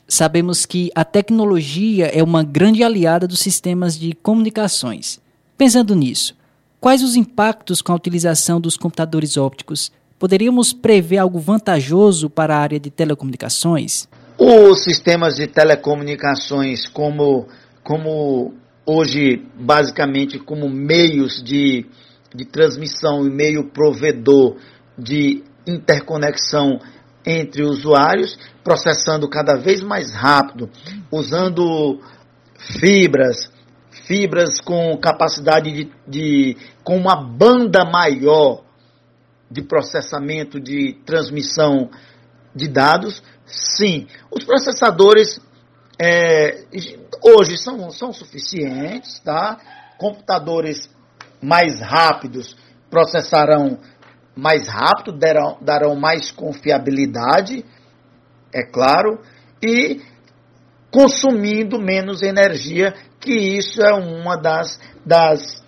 Sabemos 0.08 0.64
que 0.64 0.90
a 0.94 1.04
tecnologia 1.04 2.06
é 2.06 2.22
uma 2.22 2.42
grande 2.42 2.82
aliada 2.82 3.26
dos 3.26 3.40
sistemas 3.40 3.98
de 3.98 4.14
comunicações. 4.14 5.20
Pensando 5.58 5.94
nisso, 5.94 6.34
quais 6.80 7.02
os 7.02 7.16
impactos 7.16 7.82
com 7.82 7.92
a 7.92 7.96
utilização 7.96 8.60
dos 8.60 8.76
computadores 8.76 9.36
ópticos 9.36 9.90
Poderíamos 10.22 10.72
prever 10.72 11.18
algo 11.18 11.40
vantajoso 11.40 12.30
para 12.30 12.54
a 12.54 12.60
área 12.60 12.78
de 12.78 12.92
telecomunicações? 12.92 14.06
Os 14.38 14.84
sistemas 14.84 15.34
de 15.34 15.48
telecomunicações, 15.48 16.86
como, 16.86 17.48
como 17.82 18.54
hoje, 18.86 19.44
basicamente, 19.58 20.38
como 20.38 20.68
meios 20.68 21.42
de, 21.42 21.86
de 22.34 22.44
transmissão 22.44 23.26
e 23.26 23.30
meio 23.30 23.70
provedor 23.70 24.56
de 24.98 25.42
interconexão 25.66 26.80
entre 27.24 27.62
usuários, 27.62 28.38
processando 28.64 29.28
cada 29.28 29.56
vez 29.56 29.80
mais 29.80 30.12
rápido, 30.12 30.68
usando 31.10 32.00
fibras, 32.80 33.50
fibras 34.06 34.60
com 34.60 34.96
capacidade 34.98 35.70
de, 35.70 35.92
de 36.06 36.56
com 36.82 36.96
uma 36.96 37.16
banda 37.16 37.84
maior 37.84 38.64
de 39.50 39.62
processamento, 39.62 40.58
de 40.58 40.94
transmissão 41.04 41.90
de 42.54 42.68
dados, 42.68 43.22
sim. 43.46 44.06
Os 44.30 44.44
processadores 44.44 45.40
é, 46.00 46.64
hoje 47.22 47.56
são, 47.58 47.90
são 47.90 48.12
suficientes, 48.12 49.20
tá? 49.20 49.58
Computadores 49.98 50.90
mais 51.42 51.80
rápidos 51.80 52.56
processarão 52.90 53.78
mais 54.34 54.66
rápido, 54.66 55.12
darão, 55.18 55.58
darão 55.60 55.94
mais 55.94 56.30
confiabilidade, 56.30 57.64
é 58.52 58.62
claro, 58.62 59.20
e 59.62 60.00
consumindo 60.90 61.78
menos 61.78 62.22
energia, 62.22 62.94
que 63.20 63.32
isso 63.32 63.82
é 63.82 63.92
uma 63.92 64.36
das, 64.36 64.80
das 65.04 65.62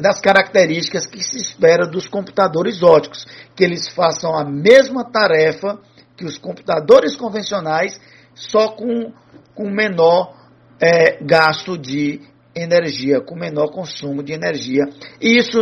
das 0.00 0.20
características 0.20 1.06
que 1.06 1.22
se 1.22 1.36
espera 1.36 1.86
dos 1.86 2.08
computadores 2.08 2.82
óticos, 2.82 3.26
que 3.54 3.62
eles 3.62 3.88
façam 3.88 4.34
a 4.34 4.44
mesma 4.44 5.04
tarefa 5.04 5.78
que 6.16 6.24
os 6.24 6.38
computadores 6.38 7.16
convencionais, 7.16 8.00
só 8.34 8.68
com, 8.68 9.12
com 9.54 9.70
menor 9.70 10.34
é, 10.80 11.22
gasto 11.22 11.76
de 11.76 12.20
energia, 12.54 13.20
com 13.20 13.34
menor 13.34 13.70
consumo 13.70 14.22
de 14.22 14.32
energia. 14.32 14.84
E 15.20 15.38
isso 15.38 15.58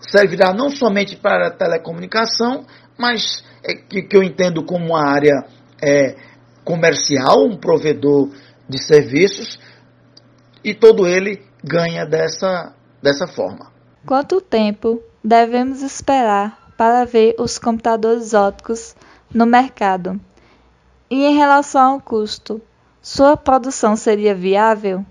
servirá 0.00 0.52
não 0.52 0.70
somente 0.70 1.16
para 1.16 1.48
a 1.48 1.50
telecomunicação, 1.50 2.64
mas 2.98 3.44
é, 3.64 3.74
que, 3.74 4.02
que 4.02 4.16
eu 4.16 4.22
entendo 4.22 4.64
como 4.64 4.86
uma 4.86 5.06
área 5.06 5.44
é, 5.82 6.16
comercial, 6.64 7.46
um 7.46 7.56
provedor 7.56 8.30
de 8.68 8.78
serviços, 8.82 9.58
e 10.62 10.74
todo 10.74 11.06
ele 11.06 11.42
ganha 11.64 12.04
dessa, 12.06 12.74
dessa 13.02 13.26
forma. 13.26 13.70
Quanto 14.06 14.40
tempo 14.40 15.02
devemos 15.24 15.82
esperar 15.82 16.72
para 16.76 17.04
ver 17.04 17.34
os 17.38 17.58
computadores 17.58 18.32
ópticos 18.34 18.94
no 19.32 19.46
mercado? 19.46 20.20
E 21.10 21.24
em 21.24 21.36
relação 21.36 21.94
ao 21.94 22.00
custo, 22.00 22.60
sua 23.02 23.36
produção 23.36 23.96
seria 23.96 24.34
viável? 24.34 25.04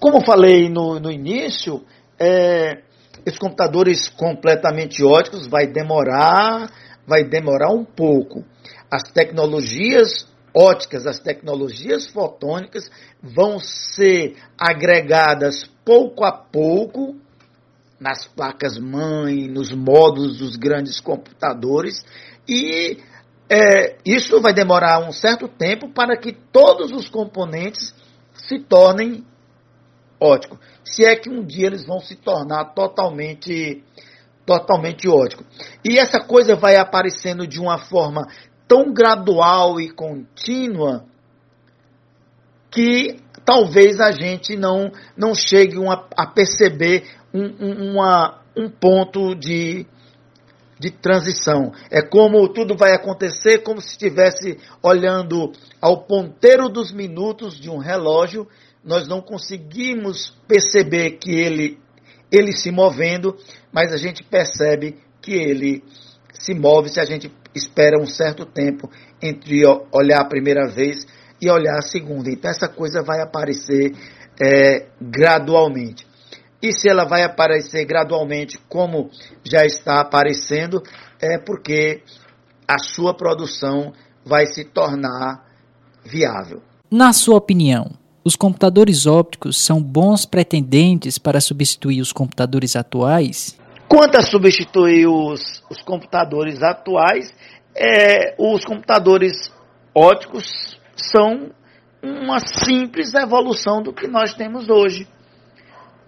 Como 0.00 0.24
falei 0.24 0.70
no, 0.70 0.98
no 0.98 1.12
início, 1.12 1.84
é, 2.18 2.82
esses 3.24 3.38
computadores 3.38 4.08
completamente 4.08 5.04
óticos 5.04 5.46
vai 5.46 5.66
demorar, 5.66 6.70
vai 7.06 7.22
demorar 7.22 7.70
um 7.70 7.84
pouco. 7.84 8.42
As 8.90 9.02
tecnologias 9.12 10.26
óticas, 10.54 11.06
as 11.06 11.20
tecnologias 11.20 12.08
fotônicas 12.08 12.90
vão 13.22 13.58
ser 13.58 14.36
agregadas 14.58 15.70
pouco 15.84 16.24
a 16.24 16.32
pouco 16.32 17.14
nas 18.00 18.26
placas-mãe, 18.26 19.48
nos 19.48 19.70
modos 19.70 20.38
dos 20.38 20.56
grandes 20.56 20.98
computadores, 20.98 22.02
e 22.48 22.96
é, 23.50 23.98
isso 24.06 24.40
vai 24.40 24.54
demorar 24.54 25.06
um 25.06 25.12
certo 25.12 25.46
tempo 25.46 25.90
para 25.92 26.16
que 26.16 26.32
todos 26.32 26.90
os 26.92 27.10
componentes 27.10 27.94
se 28.32 28.58
tornem 28.58 29.22
óticos. 30.20 30.58
Se 30.84 31.04
é 31.04 31.16
que 31.16 31.30
um 31.30 31.44
dia 31.44 31.66
eles 31.66 31.86
vão 31.86 32.00
se 32.00 32.16
tornar 32.16 32.74
totalmente 32.74 33.82
totalmente 34.46 35.08
ótico. 35.08 35.44
E 35.84 35.98
essa 35.98 36.18
coisa 36.18 36.56
vai 36.56 36.74
aparecendo 36.74 37.46
de 37.46 37.60
uma 37.60 37.78
forma 37.78 38.26
tão 38.66 38.92
gradual 38.92 39.80
e 39.80 39.90
contínua 39.90 41.04
que 42.70 43.16
talvez 43.44 44.00
a 44.00 44.12
gente 44.12 44.56
não, 44.56 44.92
não 45.16 45.34
chegue 45.34 45.76
uma, 45.78 46.06
a 46.16 46.26
perceber 46.26 47.04
um, 47.34 47.44
um, 47.44 47.92
uma, 47.92 48.40
um 48.56 48.68
ponto 48.68 49.34
de, 49.34 49.86
de 50.78 50.90
transição. 50.90 51.72
É 51.90 52.00
como 52.02 52.48
tudo 52.48 52.76
vai 52.76 52.92
acontecer, 52.92 53.58
como 53.58 53.80
se 53.80 53.90
estivesse 53.90 54.58
olhando 54.82 55.52
ao 55.80 56.04
ponteiro 56.04 56.68
dos 56.68 56.92
minutos 56.92 57.58
de 57.58 57.68
um 57.68 57.78
relógio. 57.78 58.48
Nós 58.84 59.06
não 59.06 59.20
conseguimos 59.20 60.36
perceber 60.48 61.18
que 61.18 61.30
ele, 61.30 61.78
ele 62.32 62.52
se 62.52 62.70
movendo, 62.70 63.36
mas 63.72 63.92
a 63.92 63.96
gente 63.96 64.22
percebe 64.24 64.96
que 65.20 65.32
ele 65.32 65.84
se 66.32 66.54
move 66.54 66.88
se 66.88 67.00
a 67.00 67.04
gente 67.04 67.30
espera 67.54 68.00
um 68.00 68.06
certo 68.06 68.46
tempo 68.46 68.90
entre 69.20 69.62
olhar 69.92 70.20
a 70.20 70.28
primeira 70.28 70.68
vez 70.68 71.06
e 71.40 71.50
olhar 71.50 71.78
a 71.78 71.82
segunda. 71.82 72.30
Então 72.30 72.50
essa 72.50 72.68
coisa 72.68 73.02
vai 73.02 73.20
aparecer 73.20 73.92
é, 74.40 74.86
gradualmente. 75.00 76.06
E 76.62 76.72
se 76.72 76.88
ela 76.88 77.04
vai 77.04 77.22
aparecer 77.22 77.84
gradualmente, 77.86 78.58
como 78.68 79.10
já 79.42 79.64
está 79.64 80.00
aparecendo, 80.00 80.82
é 81.20 81.38
porque 81.38 82.02
a 82.68 82.78
sua 82.78 83.14
produção 83.14 83.92
vai 84.24 84.46
se 84.46 84.64
tornar 84.64 85.46
viável. 86.04 86.62
Na 86.90 87.12
sua 87.12 87.36
opinião, 87.36 87.92
os 88.24 88.36
computadores 88.36 89.06
ópticos 89.06 89.64
são 89.64 89.82
bons 89.82 90.26
pretendentes 90.26 91.18
para 91.18 91.40
substituir 91.40 92.00
os 92.00 92.12
computadores 92.12 92.76
atuais? 92.76 93.58
Quanto 93.88 94.18
a 94.18 94.22
substituir 94.22 95.06
os, 95.06 95.62
os 95.70 95.82
computadores 95.82 96.62
atuais, 96.62 97.34
é, 97.74 98.34
os 98.38 98.64
computadores 98.64 99.50
ópticos 99.94 100.78
são 100.94 101.50
uma 102.02 102.38
simples 102.38 103.14
evolução 103.14 103.82
do 103.82 103.92
que 103.92 104.06
nós 104.06 104.34
temos 104.34 104.68
hoje. 104.68 105.06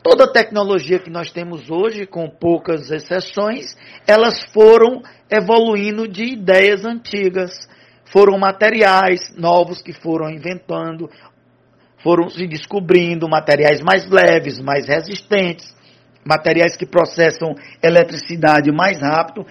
Toda 0.03 0.25
a 0.25 0.33
tecnologia 0.33 0.99
que 0.99 1.11
nós 1.11 1.31
temos 1.31 1.71
hoje, 1.71 2.07
com 2.07 2.29
poucas 2.29 2.91
exceções, 2.91 3.77
elas 4.07 4.43
foram 4.53 5.03
evoluindo 5.31 6.09
de 6.09 6.25
ideias 6.25 6.85
antigas. 6.85 7.69
Foram 8.05 8.39
materiais 8.39 9.33
novos 9.37 9.81
que 9.81 9.93
foram 9.93 10.29
inventando, 10.29 11.09
foram 12.03 12.29
se 12.29 12.47
descobrindo 12.47 13.29
materiais 13.29 13.81
mais 13.81 14.09
leves, 14.09 14.61
mais 14.61 14.87
resistentes, 14.87 15.75
materiais 16.25 16.77
que 16.77 16.87
processam 16.87 17.55
eletricidade 17.83 18.71
mais 18.73 19.01
rápido, 19.01 19.47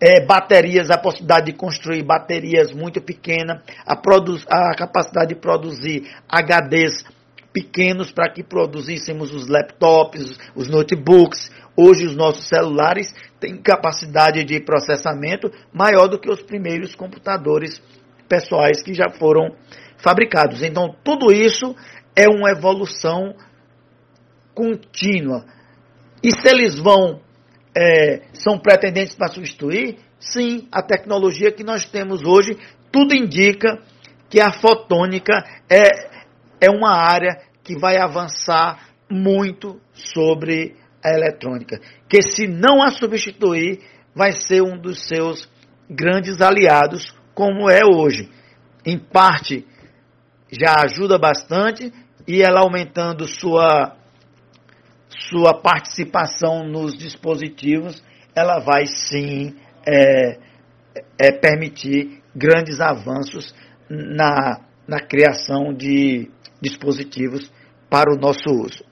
é, 0.00 0.20
baterias, 0.24 0.90
a 0.90 0.98
possibilidade 0.98 1.46
de 1.46 1.52
construir 1.52 2.02
baterias 2.02 2.72
muito 2.72 3.00
pequenas, 3.00 3.62
a, 3.86 3.94
a 3.94 4.74
capacidade 4.76 5.34
de 5.34 5.40
produzir 5.40 6.06
HDs 6.28 7.04
pequenos 7.52 8.12
para 8.12 8.30
que 8.30 8.42
produzíssemos 8.42 9.32
os 9.32 9.48
laptops, 9.48 10.38
os 10.54 10.68
notebooks. 10.68 11.50
Hoje 11.74 12.04
os 12.04 12.14
nossos 12.14 12.46
celulares 12.46 13.14
têm 13.40 13.56
capacidade 13.56 14.44
de 14.44 14.60
processamento 14.60 15.50
maior 15.72 16.06
do 16.06 16.18
que 16.18 16.30
os 16.30 16.42
primeiros 16.42 16.94
computadores 16.94 17.80
pessoais 18.28 18.82
que 18.82 18.92
já 18.92 19.08
foram 19.08 19.54
fabricados. 19.98 20.62
Então 20.62 20.94
tudo 21.04 21.32
isso 21.32 21.74
é 22.14 22.28
uma 22.28 22.50
evolução 22.50 23.34
contínua. 24.54 25.44
E 26.22 26.30
se 26.30 26.48
eles 26.48 26.78
vão 26.78 27.20
é, 27.76 28.22
são 28.32 28.58
pretendentes 28.58 29.14
para 29.14 29.28
substituir? 29.28 29.98
Sim, 30.18 30.66
a 30.72 30.82
tecnologia 30.82 31.52
que 31.52 31.62
nós 31.62 31.84
temos 31.84 32.22
hoje, 32.24 32.56
tudo 32.90 33.14
indica 33.14 33.78
que 34.30 34.40
a 34.40 34.50
fotônica 34.50 35.44
é, 35.70 35.90
é 36.60 36.70
uma 36.70 36.96
área 36.96 37.38
que 37.62 37.78
vai 37.78 37.98
avançar 37.98 38.88
muito 39.10 39.78
sobre 39.92 40.74
a 41.04 41.10
eletrônica. 41.10 41.78
Que 42.08 42.22
se 42.22 42.46
não 42.48 42.82
a 42.82 42.90
substituir, 42.90 43.80
vai 44.14 44.32
ser 44.32 44.62
um 44.62 44.78
dos 44.78 45.06
seus 45.06 45.48
grandes 45.88 46.40
aliados, 46.40 47.14
como 47.34 47.70
é 47.70 47.84
hoje. 47.84 48.30
Em 48.84 48.98
parte, 48.98 49.66
já 50.50 50.74
ajuda 50.84 51.18
bastante 51.18 51.92
e 52.26 52.42
ela 52.42 52.60
aumentando 52.60 53.26
sua, 53.28 53.96
sua 55.08 55.54
participação 55.60 56.64
nos 56.66 56.96
dispositivos, 56.96 58.02
ela 58.34 58.58
vai 58.58 58.86
sim 58.86 59.54
é, 59.86 60.38
é, 61.18 61.32
permitir 61.32 62.22
grandes 62.34 62.80
avanços 62.80 63.54
na, 63.88 64.60
na 64.86 65.00
criação 65.00 65.72
de 65.72 66.30
dispositivos 66.60 67.50
para 67.88 68.12
o 68.12 68.18
nosso 68.18 68.50
uso. 68.50 68.84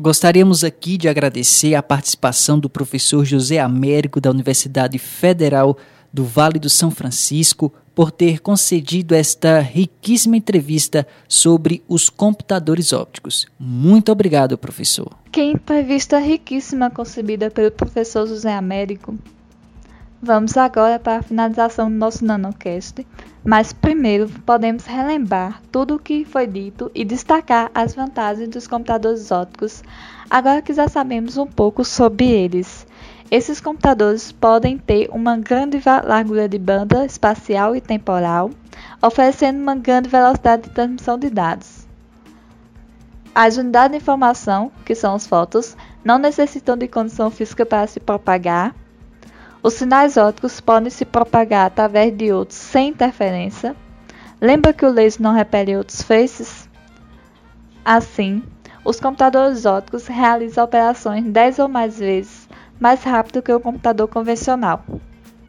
Gostaríamos 0.00 0.62
aqui 0.62 0.96
de 0.96 1.08
agradecer 1.08 1.74
a 1.74 1.82
participação 1.82 2.58
do 2.58 2.70
professor 2.70 3.24
José 3.24 3.58
Américo 3.58 4.20
da 4.20 4.30
Universidade 4.30 4.96
Federal 4.96 5.76
do 6.12 6.24
Vale 6.24 6.58
do 6.58 6.70
São 6.70 6.90
Francisco 6.90 7.74
por 7.98 8.12
ter 8.12 8.38
concedido 8.38 9.12
esta 9.12 9.58
riquíssima 9.58 10.36
entrevista 10.36 11.04
sobre 11.26 11.82
os 11.88 12.08
computadores 12.08 12.92
ópticos. 12.92 13.48
Muito 13.58 14.12
obrigado, 14.12 14.56
professor. 14.56 15.10
Que 15.32 15.42
entrevista 15.42 16.20
riquíssima 16.20 16.90
concebida 16.90 17.50
pelo 17.50 17.72
professor 17.72 18.24
José 18.24 18.54
Américo. 18.54 19.18
Vamos 20.22 20.56
agora 20.56 21.00
para 21.00 21.18
a 21.18 21.22
finalização 21.22 21.90
do 21.90 21.96
nosso 21.96 22.24
NanoCast, 22.24 23.04
mas 23.44 23.72
primeiro 23.72 24.28
podemos 24.46 24.84
relembrar 24.84 25.60
tudo 25.72 25.96
o 25.96 25.98
que 25.98 26.24
foi 26.24 26.46
dito 26.46 26.92
e 26.94 27.04
destacar 27.04 27.68
as 27.74 27.96
vantagens 27.96 28.50
dos 28.50 28.68
computadores 28.68 29.32
ópticos, 29.32 29.82
agora 30.30 30.62
que 30.62 30.72
já 30.72 30.86
sabemos 30.86 31.36
um 31.36 31.48
pouco 31.48 31.84
sobre 31.84 32.30
eles. 32.30 32.86
Esses 33.30 33.60
computadores 33.60 34.32
podem 34.32 34.78
ter 34.78 35.10
uma 35.12 35.36
grande 35.36 35.78
largura 36.02 36.48
de 36.48 36.58
banda 36.58 37.04
espacial 37.04 37.76
e 37.76 37.80
temporal, 37.80 38.50
oferecendo 39.02 39.60
uma 39.60 39.74
grande 39.74 40.08
velocidade 40.08 40.62
de 40.62 40.70
transmissão 40.70 41.18
de 41.18 41.28
dados. 41.28 41.86
As 43.34 43.58
unidades 43.58 43.90
de 43.90 44.02
informação, 44.02 44.72
que 44.82 44.94
são 44.94 45.14
as 45.14 45.26
fotos, 45.26 45.76
não 46.02 46.18
necessitam 46.18 46.74
de 46.74 46.88
condição 46.88 47.30
física 47.30 47.66
para 47.66 47.86
se 47.86 48.00
propagar, 48.00 48.74
os 49.62 49.74
sinais 49.74 50.16
ópticos 50.16 50.58
podem 50.58 50.88
se 50.88 51.04
propagar 51.04 51.66
através 51.66 52.16
de 52.16 52.32
outros 52.32 52.56
sem 52.56 52.88
interferência. 52.88 53.76
Lembra 54.40 54.72
que 54.72 54.86
o 54.86 54.90
laser 54.90 55.20
não 55.20 55.34
repele 55.34 55.76
outros 55.76 56.00
faces? 56.00 56.66
Assim, 57.84 58.42
os 58.82 58.98
computadores 58.98 59.66
ópticos 59.66 60.06
realizam 60.06 60.64
operações 60.64 61.24
10 61.24 61.58
ou 61.58 61.68
mais 61.68 61.98
vezes 61.98 62.47
mais 62.78 63.02
rápido 63.02 63.42
que 63.42 63.52
o 63.52 63.60
computador 63.60 64.08
convencional. 64.08 64.84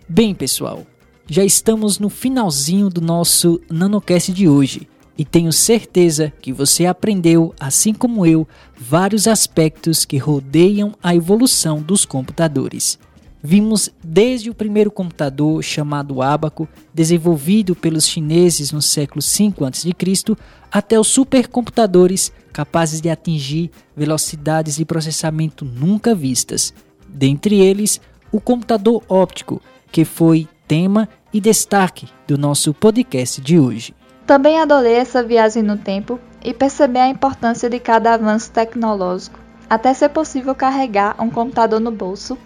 Bem, 0.07 0.33
pessoal, 0.33 0.85
já 1.27 1.43
estamos 1.43 1.99
no 1.99 2.09
finalzinho 2.09 2.89
do 2.89 3.01
nosso 3.01 3.61
NanoCast 3.69 4.33
de 4.33 4.47
hoje 4.47 4.87
e 5.17 5.25
tenho 5.25 5.51
certeza 5.51 6.33
que 6.41 6.53
você 6.53 6.85
aprendeu, 6.85 7.53
assim 7.59 7.93
como 7.93 8.25
eu, 8.25 8.47
vários 8.79 9.27
aspectos 9.27 10.05
que 10.05 10.17
rodeiam 10.17 10.95
a 11.03 11.13
evolução 11.13 11.81
dos 11.81 12.05
computadores. 12.05 12.97
Vimos 13.41 13.89
desde 14.03 14.49
o 14.49 14.55
primeiro 14.55 14.89
computador 14.89 15.63
chamado 15.63 16.21
Abaco, 16.21 16.67
desenvolvido 16.93 17.75
pelos 17.75 18.05
chineses 18.05 18.71
no 18.71 18.81
século 18.81 19.21
V 19.21 19.65
a.C., 19.65 20.35
até 20.71 20.99
os 20.99 21.07
supercomputadores 21.07 22.31
capazes 22.51 22.99
de 22.99 23.09
atingir 23.09 23.71
velocidades 23.95 24.75
de 24.75 24.85
processamento 24.85 25.63
nunca 25.63 26.13
vistas. 26.13 26.73
Dentre 27.09 27.59
eles, 27.59 27.99
o 28.31 28.39
computador 28.39 29.03
óptico, 29.09 29.61
que 29.91 30.05
foi 30.05 30.47
tema 30.67 31.09
e 31.33 31.41
destaque 31.41 32.07
do 32.27 32.37
nosso 32.37 32.73
podcast 32.73 33.41
de 33.41 33.59
hoje. 33.59 33.93
Também 34.25 34.59
adorei 34.59 34.93
essa 34.93 35.23
viagem 35.23 35.63
no 35.63 35.77
tempo 35.77 36.19
e 36.43 36.53
percebi 36.53 36.99
a 36.99 37.09
importância 37.09 37.69
de 37.69 37.79
cada 37.79 38.13
avanço 38.13 38.51
tecnológico, 38.51 39.39
até 39.69 39.93
ser 39.93 40.09
possível 40.09 40.53
carregar 40.53 41.15
um 41.19 41.29
computador 41.29 41.79
no 41.79 41.91
bolso 41.91 42.37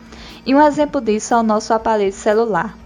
e 0.45 0.55
um 0.55 0.61
exemplo 0.61 0.99
disso 1.01 1.33
é 1.33 1.37
o 1.37 1.43
nosso 1.43 1.73
aparelho 1.73 2.13
celular. 2.13 2.77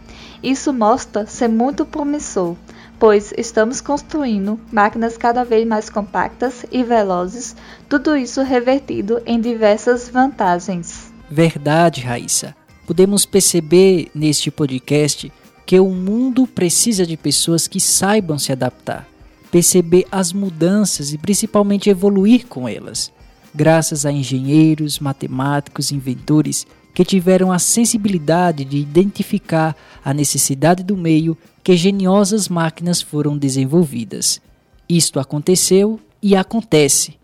Isso 0.41 0.71
mostra 0.71 1.25
ser 1.25 1.47
muito 1.47 1.85
promissor, 1.85 2.55
pois 2.99 3.33
estamos 3.37 3.81
construindo 3.81 4.59
máquinas 4.71 5.17
cada 5.17 5.43
vez 5.43 5.67
mais 5.67 5.89
compactas 5.89 6.65
e 6.71 6.83
velozes, 6.83 7.55
tudo 7.87 8.15
isso 8.15 8.41
revertido 8.41 9.21
em 9.25 9.39
diversas 9.39 10.09
vantagens. 10.09 11.06
Verdade, 11.29 12.01
Raíssa. 12.01 12.55
Podemos 12.85 13.25
perceber 13.25 14.09
neste 14.15 14.49
podcast 14.49 15.31
que 15.65 15.79
o 15.79 15.89
mundo 15.89 16.47
precisa 16.47 17.05
de 17.05 17.17
pessoas 17.17 17.67
que 17.67 17.79
saibam 17.79 18.39
se 18.39 18.53
adaptar, 18.53 19.05
perceber 19.51 20.07
as 20.09 20.31
mudanças 20.31 21.11
e 21.11 21.17
principalmente 21.17 21.89
evoluir 21.89 22.47
com 22.47 22.67
elas. 22.67 23.11
Graças 23.53 24.05
a 24.05 24.11
engenheiros, 24.11 24.99
matemáticos, 24.99 25.91
inventores 25.91 26.65
que 26.93 27.03
tiveram 27.03 27.51
a 27.51 27.59
sensibilidade 27.59 28.63
de 28.63 28.77
identificar 28.77 29.75
a 30.03 30.13
necessidade 30.13 30.83
do 30.83 30.95
meio 30.95 31.37
que 31.61 31.75
geniosas 31.75 32.47
máquinas 32.47 33.01
foram 33.01 33.37
desenvolvidas. 33.37 34.41
Isto 34.87 35.19
aconteceu 35.19 35.99
e 36.21 36.35
acontece. 36.35 37.15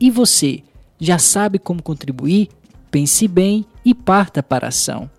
E 0.00 0.10
você 0.10 0.62
já 0.98 1.18
sabe 1.18 1.60
como 1.60 1.80
contribuir? 1.80 2.48
Pense 2.94 3.26
bem 3.26 3.66
e 3.84 3.92
parta 3.92 4.40
para 4.40 4.66
a 4.66 4.68
ação. 4.68 5.10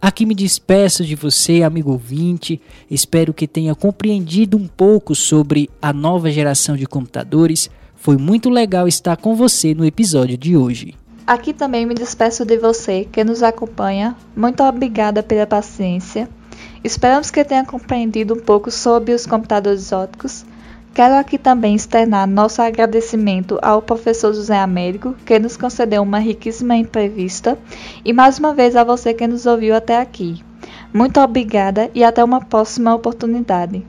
Aqui 0.00 0.24
me 0.24 0.34
despeço 0.34 1.04
de 1.04 1.14
você, 1.14 1.62
amigo 1.62 1.92
ouvinte. 1.92 2.62
Espero 2.90 3.34
que 3.34 3.46
tenha 3.46 3.74
compreendido 3.74 4.56
um 4.56 4.66
pouco 4.66 5.14
sobre 5.14 5.68
a 5.82 5.92
nova 5.92 6.30
geração 6.30 6.78
de 6.78 6.86
computadores. 6.86 7.68
Foi 7.94 8.16
muito 8.16 8.48
legal 8.48 8.88
estar 8.88 9.18
com 9.18 9.36
você 9.36 9.74
no 9.74 9.84
episódio 9.84 10.38
de 10.38 10.56
hoje. 10.56 10.94
Aqui 11.26 11.52
também 11.52 11.84
me 11.84 11.92
despeço 11.92 12.46
de 12.46 12.56
você 12.56 13.04
que 13.04 13.22
nos 13.22 13.42
acompanha. 13.42 14.16
Muito 14.34 14.62
obrigada 14.62 15.22
pela 15.22 15.46
paciência. 15.46 16.26
Esperamos 16.82 17.30
que 17.30 17.44
tenha 17.44 17.66
compreendido 17.66 18.32
um 18.32 18.40
pouco 18.40 18.70
sobre 18.70 19.12
os 19.12 19.26
computadores 19.26 19.92
óticos. 19.92 20.42
Quero 20.94 21.14
aqui 21.14 21.38
também 21.38 21.74
externar 21.74 22.26
nosso 22.26 22.60
agradecimento 22.60 23.58
ao 23.62 23.80
professor 23.80 24.34
José 24.34 24.58
Américo, 24.58 25.14
que 25.24 25.38
nos 25.38 25.56
concedeu 25.56 26.02
uma 26.02 26.18
riquíssima 26.18 26.76
entrevista, 26.76 27.56
e 28.04 28.12
mais 28.12 28.38
uma 28.38 28.52
vez 28.52 28.74
a 28.74 28.82
você 28.84 29.14
que 29.14 29.26
nos 29.26 29.46
ouviu 29.46 29.74
até 29.74 29.98
aqui. 29.98 30.42
Muito 30.92 31.20
obrigada 31.20 31.90
e 31.94 32.02
até 32.02 32.24
uma 32.24 32.40
próxima 32.40 32.94
oportunidade. 32.94 33.84